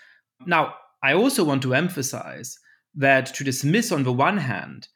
[0.45, 2.57] Now, I also want to emphasize
[2.95, 4.87] that to dismiss, on the one hand,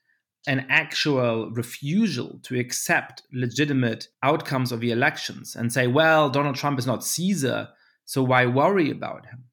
[0.48, 6.80] an actual refusal to accept legitimate outcomes of the elections and say, well, Donald Trump
[6.80, 7.70] is not Caesar,
[8.06, 9.44] so why worry about him?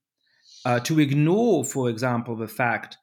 [0.65, 2.97] Uh, to ignore, for example, the fact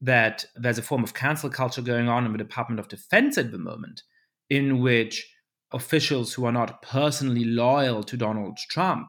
[0.00, 3.50] that there's a form of cancel culture going on in the Department of Defense at
[3.50, 4.02] the moment,
[4.52, 5.34] in which
[5.72, 9.08] officials who are not personally loyal to Donald Trump,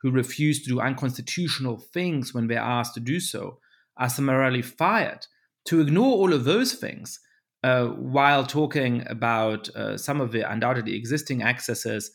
[0.00, 3.58] who refuse to do unconstitutional things when they're asked to do so,
[3.98, 5.26] are summarily fired.
[5.66, 7.20] To ignore all of those things
[7.62, 12.10] uh, while talking about uh, some of the undoubtedly existing excesses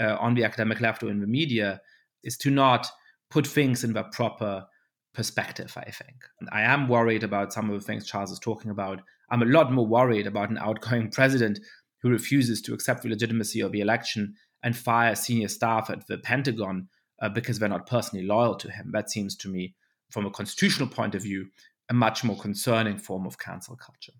[0.00, 1.80] uh, on the academic left or in the media
[2.22, 2.86] is to not
[3.30, 4.64] put things in the proper
[5.12, 6.22] perspective, I think.
[6.52, 9.00] I am worried about some of the things Charles is talking about.
[9.28, 11.58] I'm a lot more worried about an outgoing president
[12.02, 16.18] who refuses to accept the legitimacy of the election and fire senior staff at the
[16.18, 16.88] Pentagon
[17.20, 18.90] uh, because they're not personally loyal to him.
[18.92, 19.74] That seems to me,
[20.10, 21.46] from a constitutional point of view,
[21.88, 24.12] a much more concerning form of cancel culture.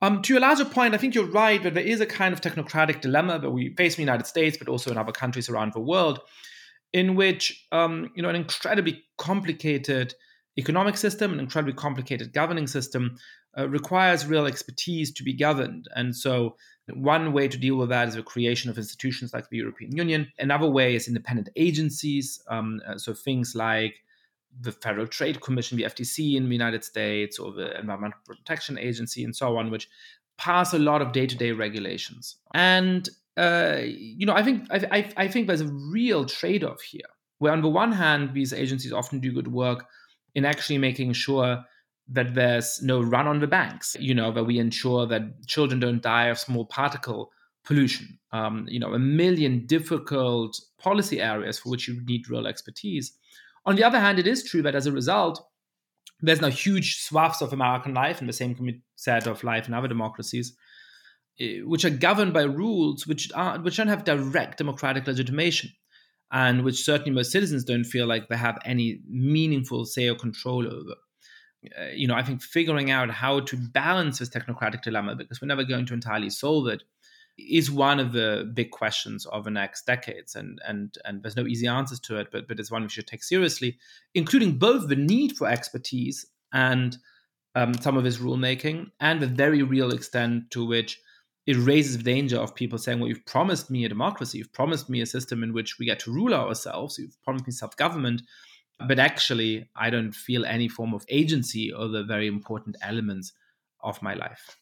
[0.00, 2.40] Um, to your larger point, I think you're right that there is a kind of
[2.40, 5.72] technocratic dilemma that we face in the United States, but also in other countries around
[5.72, 6.20] the world,
[6.92, 10.14] in which um, you know an incredibly complicated
[10.56, 13.16] economic system, an incredibly complicated governing system,
[13.58, 15.88] uh, requires real expertise to be governed.
[15.94, 16.56] And so,
[16.94, 20.32] one way to deal with that is the creation of institutions like the European Union.
[20.38, 22.40] Another way is independent agencies.
[22.48, 23.96] Um, uh, so, things like
[24.60, 29.24] the Federal Trade Commission, the FTC in the United States, or the Environmental Protection Agency,
[29.24, 29.88] and so on, which
[30.36, 32.36] pass a lot of day-to-day regulations.
[32.54, 37.52] And uh, you know, I think I, I think there's a real trade-off here, where
[37.52, 39.86] on the one hand, these agencies often do good work
[40.34, 41.64] in actually making sure
[42.10, 46.02] that there's no run on the banks, you know, that we ensure that children don't
[46.02, 47.30] die of small particle
[47.64, 53.12] pollution, um, you know, a million difficult policy areas for which you need real expertise.
[53.66, 55.46] On the other hand, it is true that as a result,
[56.20, 59.68] there's now huge swaths of American life, and the same can be said of life
[59.68, 60.56] in other democracies,
[61.38, 65.70] eh, which are governed by rules which are which don't have direct democratic legitimation,
[66.32, 70.66] and which certainly most citizens don't feel like they have any meaningful say or control
[70.66, 70.94] over.
[71.64, 75.48] Uh, you know, I think figuring out how to balance this technocratic dilemma, because we're
[75.48, 76.82] never going to entirely solve it,
[77.36, 81.46] is one of the big questions of the next decades and and and there's no
[81.46, 83.78] easy answers to it but but it's one we should take seriously
[84.12, 86.98] including both the need for expertise and
[87.58, 91.00] um, some of his rulemaking, and the very real extent to which
[91.46, 94.88] it raises the danger of people saying, well, you've promised me a democracy, you've promised
[94.88, 98.22] me a system in which we get to rule ourselves, you've promised me self government,
[98.86, 103.32] but actually, I don't feel any form of agency or the very important elements
[103.82, 104.56] of my life.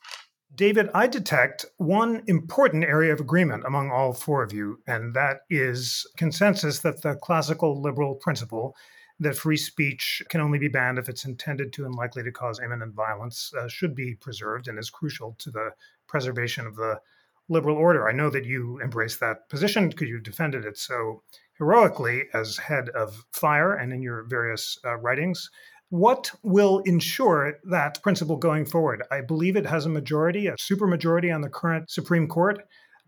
[0.54, 5.40] David, I detect one important area of agreement among all four of you, and that
[5.50, 8.74] is consensus that the classical liberal principle
[9.18, 12.60] that free speech can only be banned if it's intended to and likely to cause
[12.60, 15.70] imminent violence uh, should be preserved and is crucial to the
[16.06, 17.00] preservation of the
[17.48, 18.08] liberal order.
[18.08, 21.22] I know that you embrace that position because you defended it so
[21.59, 25.50] heroically as head of FIRE and in your various uh, writings.
[25.88, 29.04] What will ensure that principle going forward?
[29.11, 32.59] I believe it has a majority, a supermajority on the current Supreme Court.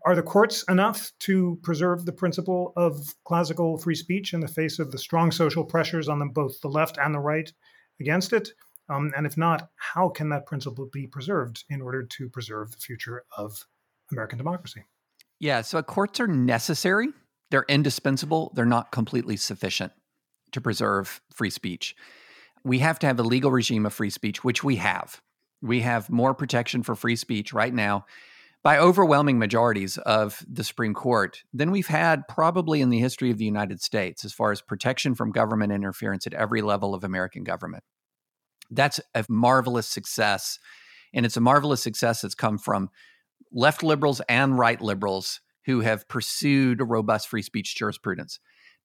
[0.05, 4.79] Are the courts enough to preserve the principle of classical free speech in the face
[4.79, 7.51] of the strong social pressures on them, both the left and the right
[7.99, 8.53] against it?
[8.87, 12.77] Um, and if not, how can that principle be preserved in order to preserve the
[12.77, 13.65] future of
[14.11, 14.85] American democracy?
[15.39, 17.09] Yeah, so courts are necessary,
[17.51, 19.91] they're indispensable, they're not completely sufficient
[20.51, 21.95] to preserve free speech
[22.63, 25.21] we have to have a legal regime of free speech, which we have.
[25.61, 28.05] We have more protection for free speech right now
[28.61, 33.37] by overwhelming majorities of the Supreme Court than we've had probably in the history of
[33.37, 37.43] the United States as far as protection from government interference at every level of American
[37.43, 37.83] government.
[38.69, 40.59] That's a marvelous success.
[41.13, 42.89] And it's a marvelous success that's come from
[43.51, 48.39] left liberals and right liberals who have pursued a robust free speech jurisprudence.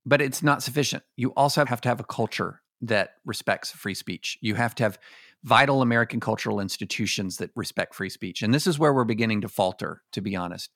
[0.07, 1.03] But it's not sufficient.
[1.17, 4.39] You also have to have a culture that respects free speech.
[4.41, 4.99] You have to have
[5.43, 8.43] vital American cultural institutions that respect free speech.
[8.43, 10.71] And this is where we're beginning to falter, to be honest.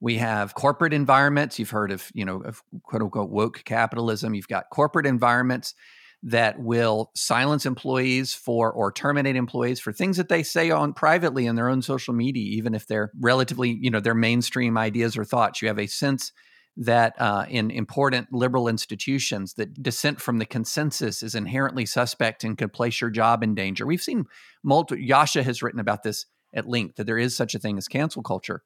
[0.00, 1.58] We have corporate environments.
[1.58, 4.34] You've heard of, you know, of quote unquote woke capitalism.
[4.34, 5.74] You've got corporate environments
[6.22, 11.46] that will silence employees for or terminate employees for things that they say on privately
[11.46, 15.24] in their own social media, even if they're relatively, you know, their mainstream ideas or
[15.24, 15.60] thoughts.
[15.60, 16.32] You have a sense
[16.76, 22.56] that uh, in important liberal institutions that dissent from the consensus is inherently suspect and
[22.56, 23.84] could place your job in danger.
[23.84, 24.24] We've seen
[24.62, 27.88] multiple Yascha has written about this at length that there is such a thing as
[27.88, 28.62] cancel culture.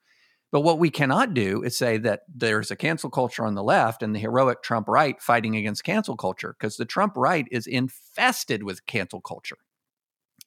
[0.53, 4.03] But what we cannot do is say that there's a cancel culture on the left
[4.03, 8.62] and the heroic Trump right fighting against cancel culture because the Trump right is infested
[8.62, 9.59] with cancel culture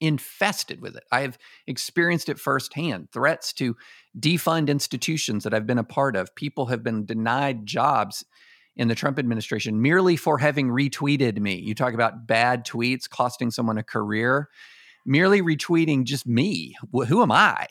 [0.01, 1.03] infested with it.
[1.11, 1.37] I have
[1.67, 3.09] experienced it firsthand.
[3.11, 3.75] Threats to
[4.17, 6.33] defund institutions that I've been a part of.
[6.35, 8.23] People have been denied jobs
[8.75, 11.55] in the Trump administration merely for having retweeted me.
[11.55, 14.49] You talk about bad tweets costing someone a career.
[15.05, 17.67] Merely retweeting just me, who am I,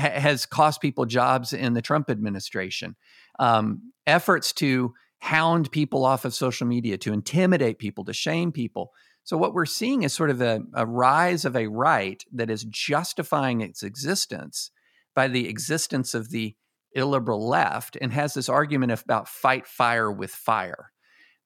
[0.00, 2.96] has cost people jobs in the Trump administration.
[3.38, 8.92] Um, efforts to hound people off of social media, to intimidate people, to shame people.
[9.24, 12.64] So, what we're seeing is sort of a, a rise of a right that is
[12.64, 14.70] justifying its existence
[15.14, 16.54] by the existence of the
[16.92, 20.92] illiberal left and has this argument about fight fire with fire,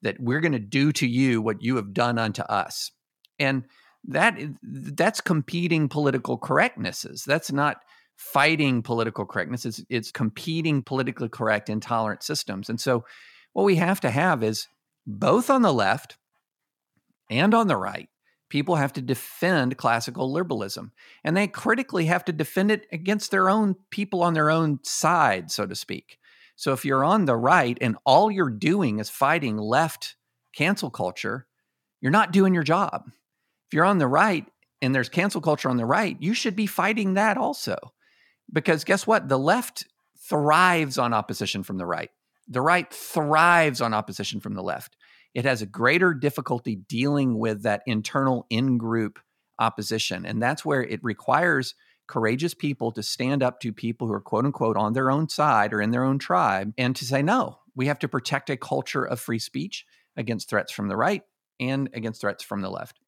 [0.02, 2.92] that we're going to do to you what you have done unto us.
[3.38, 3.64] And
[4.04, 7.24] that that's competing political correctnesses.
[7.24, 7.78] That's not
[8.22, 9.66] fighting political correctness.
[9.66, 12.70] It's, it's competing politically correct intolerant systems.
[12.70, 13.04] And so
[13.52, 14.68] what we have to have is
[15.06, 16.16] both on the left
[17.28, 18.08] and on the right,
[18.48, 20.92] people have to defend classical liberalism.
[21.24, 25.50] And they critically have to defend it against their own people on their own side,
[25.50, 26.18] so to speak.
[26.54, 30.14] So if you're on the right and all you're doing is fighting left
[30.54, 31.46] cancel culture,
[32.00, 33.04] you're not doing your job.
[33.08, 34.46] If you're on the right
[34.80, 37.76] and there's cancel culture on the right, you should be fighting that also.
[38.52, 39.28] Because guess what?
[39.28, 39.86] The left
[40.18, 42.10] thrives on opposition from the right.
[42.48, 44.96] The right thrives on opposition from the left
[45.34, 49.18] it has a greater difficulty dealing with that internal in group
[49.58, 50.26] opposition.
[50.26, 51.74] And that's where it requires
[52.06, 55.72] courageous people to stand up to people who are quote unquote on their own side
[55.72, 59.04] or in their own tribe and to say, no, we have to protect a culture
[59.04, 59.86] of free speech
[60.16, 61.22] against threats from the right
[61.58, 62.98] and against threats from the left.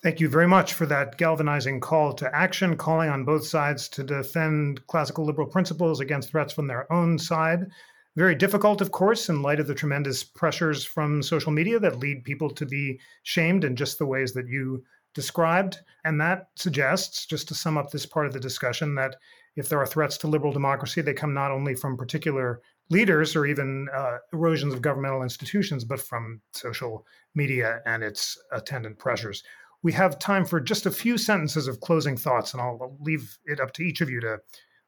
[0.00, 4.04] Thank you very much for that galvanizing call to action, calling on both sides to
[4.04, 7.66] defend classical liberal principles against threats from their own side.
[8.14, 12.22] Very difficult, of course, in light of the tremendous pressures from social media that lead
[12.22, 14.84] people to be shamed in just the ways that you
[15.14, 15.78] described.
[16.04, 19.16] And that suggests, just to sum up this part of the discussion, that
[19.56, 23.46] if there are threats to liberal democracy, they come not only from particular leaders or
[23.46, 29.42] even uh, erosions of governmental institutions, but from social media and its attendant pressures.
[29.82, 33.60] We have time for just a few sentences of closing thoughts, and I'll leave it
[33.60, 34.38] up to each of you to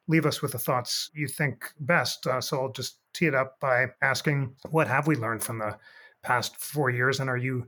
[0.08, 2.26] leave us with the thoughts you think best.
[2.26, 5.78] Uh, so I'll just tee it up by asking what have we learned from the
[6.22, 7.66] past four years and are you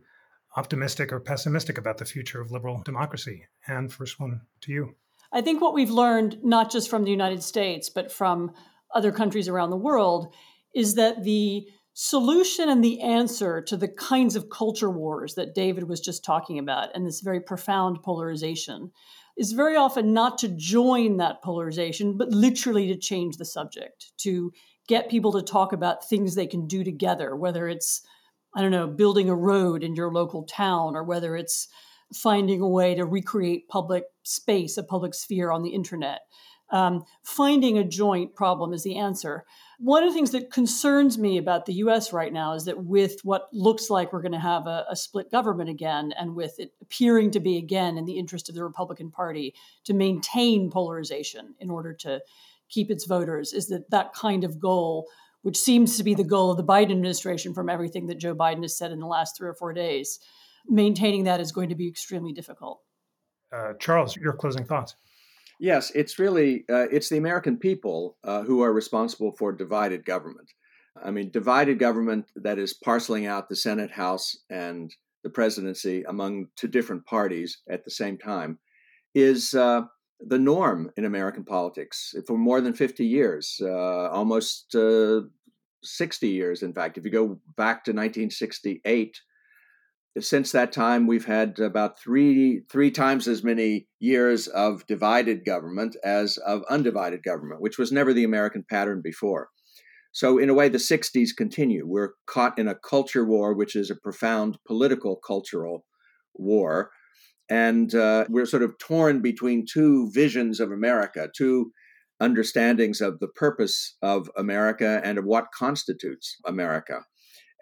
[0.57, 3.47] optimistic or pessimistic about the future of liberal democracy?
[3.66, 4.95] And first one to you.
[5.33, 8.53] I think what we've learned, not just from the United States, but from
[8.95, 10.35] other countries around the world,
[10.75, 15.88] is that the solution and the answer to the kinds of culture wars that David
[15.88, 18.90] was just talking about and this very profound polarization
[19.36, 24.53] is very often not to join that polarization, but literally to change the subject, to
[24.88, 28.03] get people to talk about things they can do together, whether it's,
[28.55, 31.68] I don't know, building a road in your local town, or whether it's
[32.14, 36.20] finding a way to recreate public space, a public sphere on the internet.
[36.73, 39.45] Um, finding a joint problem is the answer.
[39.79, 43.20] One of the things that concerns me about the US right now is that with
[43.25, 46.73] what looks like we're going to have a, a, split government again, and with it
[46.81, 49.55] appearing to be again in the interest of the Republican Party
[49.85, 52.23] to maintain polarization in order to
[52.70, 55.09] keep its voters, is that that kind of goal,
[55.43, 58.62] which seems to be the goal of the Biden administration from everything that Joe Biden
[58.62, 60.20] has said in the last three or four days,
[60.66, 62.81] maintaining that is going to be extremely difficult.
[63.53, 64.97] Uh, Charles, your closing thoughts.
[65.63, 70.51] Yes, it's really uh, it's the American people uh, who are responsible for divided government.
[71.01, 74.93] I mean, divided government that is parceling out the Senate, House, and
[75.23, 78.59] the presidency among two different parties at the same time
[79.15, 79.83] is uh,
[80.19, 85.21] the norm in American politics for more than 50 years, uh, almost uh,
[85.85, 86.99] 60 years, in fact.
[86.99, 89.17] If you go back to 1968,
[90.21, 95.97] since that time, we've had about three three times as many years of divided government
[96.05, 99.49] as of undivided government, which was never the American pattern before.
[100.13, 101.87] So, in a way, the 60s continue.
[101.87, 105.87] We're caught in a culture war, which is a profound political cultural
[106.35, 106.91] war.
[107.49, 111.73] And uh, we're sort of torn between two visions of America, two
[112.21, 117.01] understandings of the purpose of America and of what constitutes America.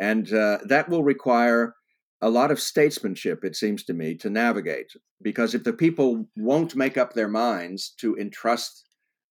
[0.01, 1.75] And uh, that will require
[2.23, 4.93] a lot of statesmanship, it seems to me, to navigate.
[5.23, 8.85] Because if the people won't make up their minds to entrust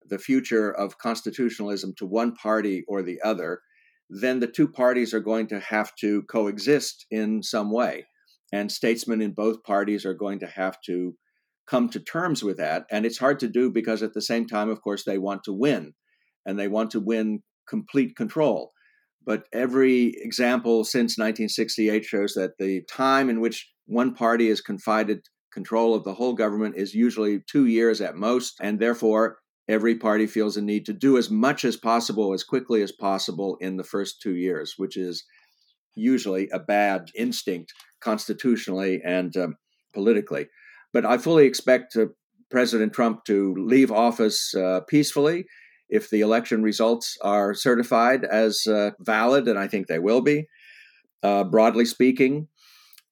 [0.07, 3.61] the future of constitutionalism to one party or the other,
[4.09, 8.05] then the two parties are going to have to coexist in some way.
[8.51, 11.13] And statesmen in both parties are going to have to
[11.67, 12.85] come to terms with that.
[12.89, 15.53] And it's hard to do because at the same time, of course, they want to
[15.53, 15.93] win
[16.45, 18.71] and they want to win complete control.
[19.25, 25.21] But every example since 1968 shows that the time in which one party is confided
[25.51, 30.25] control of the whole government is usually two years at most, and therefore every party
[30.25, 33.83] feels a need to do as much as possible as quickly as possible in the
[33.83, 35.23] first two years, which is
[35.95, 39.55] usually a bad instinct constitutionally and um,
[39.93, 40.47] politically.
[40.93, 42.07] But I fully expect uh,
[42.49, 45.45] President Trump to leave office uh, peacefully
[45.89, 50.47] if the election results are certified as uh, valid, and I think they will be,
[51.23, 52.47] uh, broadly speaking.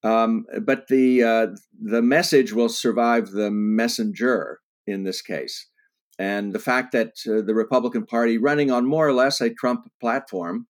[0.04, 1.48] Um, but the uh,
[1.82, 5.68] the message will survive the messenger in this case,
[6.20, 9.90] and the fact that uh, the Republican Party, running on more or less a Trump
[10.00, 10.68] platform,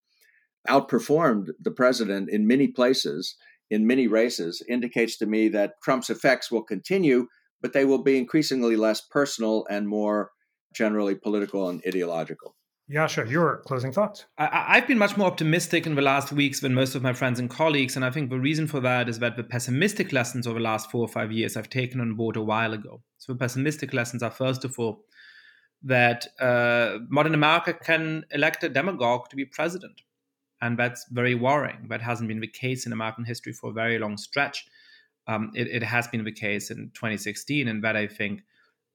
[0.68, 3.36] outperformed the president in many places
[3.70, 7.28] in many races indicates to me that Trump's effects will continue,
[7.62, 10.32] but they will be increasingly less personal and more
[10.74, 12.56] generally political and ideological.
[12.90, 14.26] Yascha, your closing thoughts.
[14.38, 17.38] I, have been much more optimistic in the last weeks than most of my friends
[17.38, 17.98] and colleagues.
[17.98, 20.90] And I think the reason for that is that the pessimistic lessons over the last
[20.90, 23.02] four or five years I've taken on board a while ago.
[23.18, 25.04] So the pessimistic lessons are, first of all,
[25.84, 30.02] that uh, modern America can elect a demagogue to be president.
[30.62, 31.88] And that's very worrying.
[31.90, 34.66] That hasn't been the case in American history for a very long stretch.
[35.28, 38.44] Um, it, it, has been the case in 2016, and that I think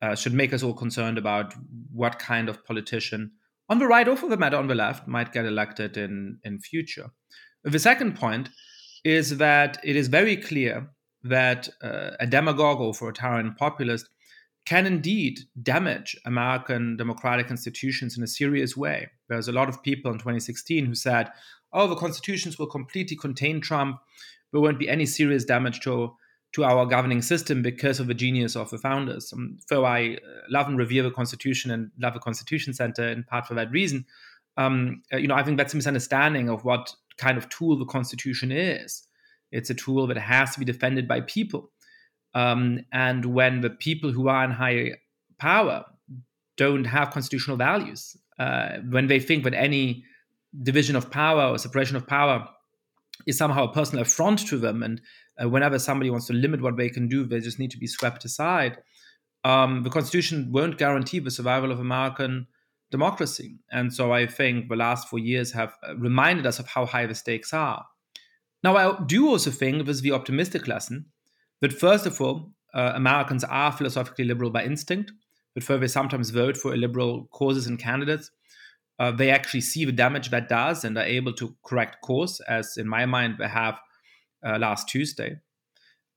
[0.03, 1.55] uh, should make us all concerned about
[1.93, 3.31] what kind of politician
[3.69, 6.59] on the right or for the matter on the left might get elected in in
[6.59, 7.11] future.
[7.65, 8.51] The second point
[9.05, 10.91] is that it is very clear
[11.23, 14.09] that uh, a demagogue or authoritarian populist
[14.65, 19.09] can indeed damage American democratic institutions in a serious way.
[19.29, 21.31] There's a lot of people in 2016 who said,
[21.73, 23.99] oh, the constitutions will completely contain Trump.
[24.53, 26.17] There won't be any serious damage to
[26.53, 29.33] to our governing system because of the genius of the founders.
[29.33, 30.19] Um, so I uh,
[30.51, 34.05] love and revere the Constitution and love the Constitution Center in part for that reason.
[34.57, 37.87] Um, uh, you know, I think that's a misunderstanding of what kind of tool the
[37.87, 39.07] Constitution is.
[39.51, 41.71] It's a tool that has to be defended by people.
[42.35, 44.93] Um, and when the people who are in high
[45.39, 45.85] power
[46.57, 50.05] don't have constitutional values, uh, when they think that any
[50.63, 52.49] division of power or separation of power
[53.27, 55.01] is somehow a personal affront to them and
[55.43, 57.87] uh, whenever somebody wants to limit what they can do, they just need to be
[57.87, 58.79] swept aside.
[59.45, 62.47] Um, the Constitution won't guarantee the survival of American
[62.91, 63.57] democracy.
[63.73, 67.07] And so I think the last four years have uh, reminded us of how high
[67.07, 67.85] the stakes are.
[68.63, 71.07] Now, I do also think is the optimistic lesson
[71.61, 75.13] that, first of all, uh, Americans are philosophically liberal by instinct,
[75.55, 78.31] but further, they sometimes vote for illiberal causes and candidates.
[78.99, 82.77] Uh, they actually see the damage that does and are able to correct course, as
[82.77, 83.81] in my mind they have
[84.47, 85.37] uh, last Tuesday.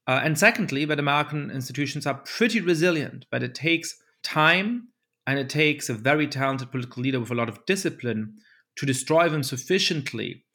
[0.07, 4.89] Uh, and secondly, that American institutions are pretty resilient, but it takes time
[5.27, 8.35] and it takes a very talented political leader with a lot of discipline
[8.77, 10.45] to destroy them sufficiently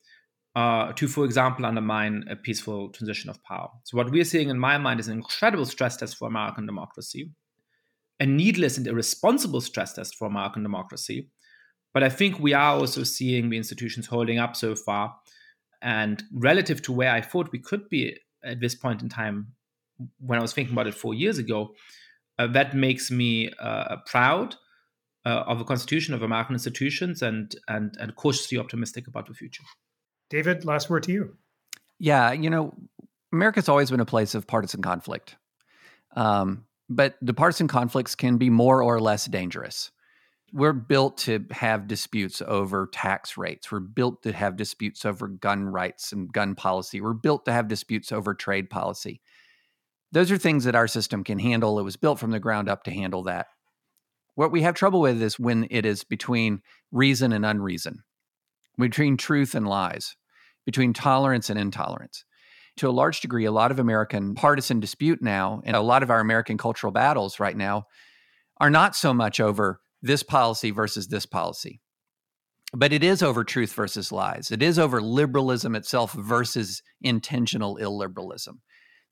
[0.56, 3.68] uh, to, for example, undermine a peaceful transition of power.
[3.84, 7.30] So, what we're seeing in my mind is an incredible stress test for American democracy,
[8.18, 11.28] a needless and irresponsible stress test for American democracy.
[11.94, 15.14] But I think we are also seeing the institutions holding up so far.
[15.82, 19.52] And relative to where I thought we could be at this point in time,
[20.18, 21.74] when I was thinking about it four years ago,
[22.38, 24.56] uh, that makes me uh, proud
[25.26, 29.62] uh, of the constitution of American institutions and, and, and cautiously optimistic about the future.
[30.30, 31.36] David, last word to you.
[31.98, 32.74] Yeah, you know,
[33.32, 35.36] America's always been a place of partisan conflict.
[36.16, 39.90] Um, but the partisan conflicts can be more or less dangerous.
[40.52, 43.70] We're built to have disputes over tax rates.
[43.70, 47.00] We're built to have disputes over gun rights and gun policy.
[47.00, 49.20] We're built to have disputes over trade policy.
[50.12, 51.78] Those are things that our system can handle.
[51.78, 53.46] It was built from the ground up to handle that.
[54.34, 58.02] What we have trouble with is when it is between reason and unreason,
[58.78, 60.16] between truth and lies,
[60.66, 62.24] between tolerance and intolerance.
[62.78, 66.10] To a large degree, a lot of American partisan dispute now, and a lot of
[66.10, 67.84] our American cultural battles right now,
[68.58, 71.80] are not so much over this policy versus this policy.
[72.72, 74.50] But it is over truth versus lies.
[74.50, 78.58] It is over liberalism itself versus intentional illiberalism.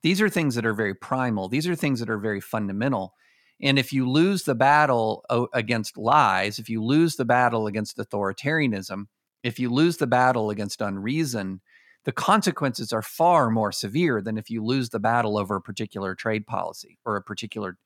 [0.03, 1.49] These are things that are very primal.
[1.49, 3.14] These are things that are very fundamental.
[3.61, 7.99] And if you lose the battle uh, against lies, if you lose the battle against
[7.99, 9.07] authoritarianism,
[9.43, 11.61] if you lose the battle against unreason,
[12.05, 16.14] the consequences are far more severe than if you lose the battle over a particular
[16.14, 17.76] trade policy or a particular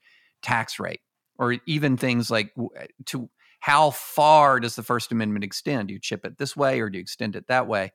[0.42, 1.00] tax rate
[1.38, 3.28] or even things like eh, to
[3.60, 5.88] how far does the first amendment extend?
[5.88, 7.92] Do you chip it this way or do you extend it that way?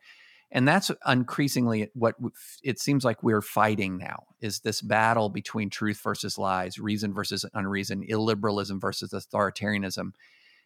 [0.50, 2.16] And that's increasingly what
[2.64, 7.46] it seems like we're fighting now is this battle between truth versus lies reason versus
[7.54, 10.12] unreason illiberalism versus authoritarianism.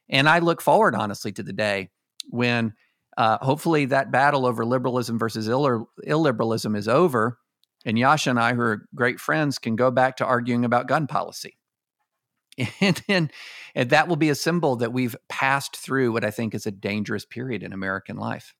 [0.07, 1.89] And i look forward honestly to the day
[2.29, 2.73] when
[3.17, 7.39] uh, hopefully that battle over liberalism versus Ill- illiberalism is over
[7.85, 11.07] and Yascha and i who are great friends can go back to arguing about gun
[11.07, 11.57] policy
[12.81, 13.31] and then
[13.75, 16.71] and that will be a symbol that we've passed through what i think is a
[16.71, 18.53] dangerous period in american life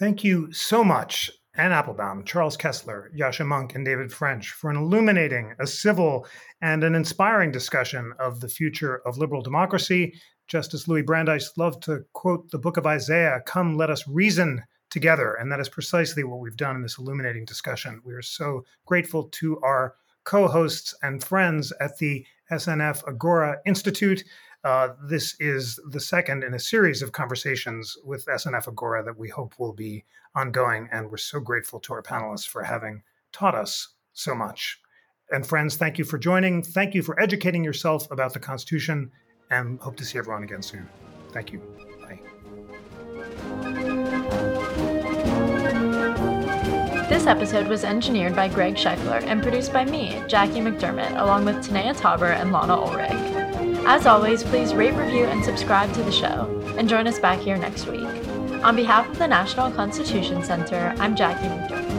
[0.00, 4.76] Thank you so much, Anne Applebaum, Charles Kesler, Yascha Mounk, and David French for an
[4.78, 6.26] illuminating, a civil,
[6.62, 10.14] and an inspiring discussion of the future of liberal democracy.
[10.48, 15.34] Justice Louis Brandeis loved to quote the book of Isaiah Come, let us reason together.
[15.34, 18.00] And that is precisely what we've done in this illuminating discussion.
[18.02, 24.24] We are so grateful to our co hosts and friends at the SNF Agora Institute.
[24.62, 29.28] Uh, this is the second in a series of conversations with SNF Agora that we
[29.28, 30.04] hope will be
[30.34, 30.88] ongoing.
[30.92, 33.02] And we're so grateful to our panelists for having
[33.32, 34.80] taught us so much.
[35.30, 36.62] And friends, thank you for joining.
[36.62, 39.10] Thank you for educating yourself about the Constitution,
[39.50, 40.88] and hope to see everyone again soon.
[41.32, 41.89] Thank you.
[47.20, 51.56] This episode was engineered by Greg Scheckler and produced by me, Jackie McDermott, along with
[51.56, 53.10] Tanaya Tauber and Lana Ulrich.
[53.86, 56.48] As always, please rate, review, and subscribe to the show,
[56.78, 58.08] and join us back here next week.
[58.64, 61.89] On behalf of the National Constitution Center, I'm Jackie McDermott.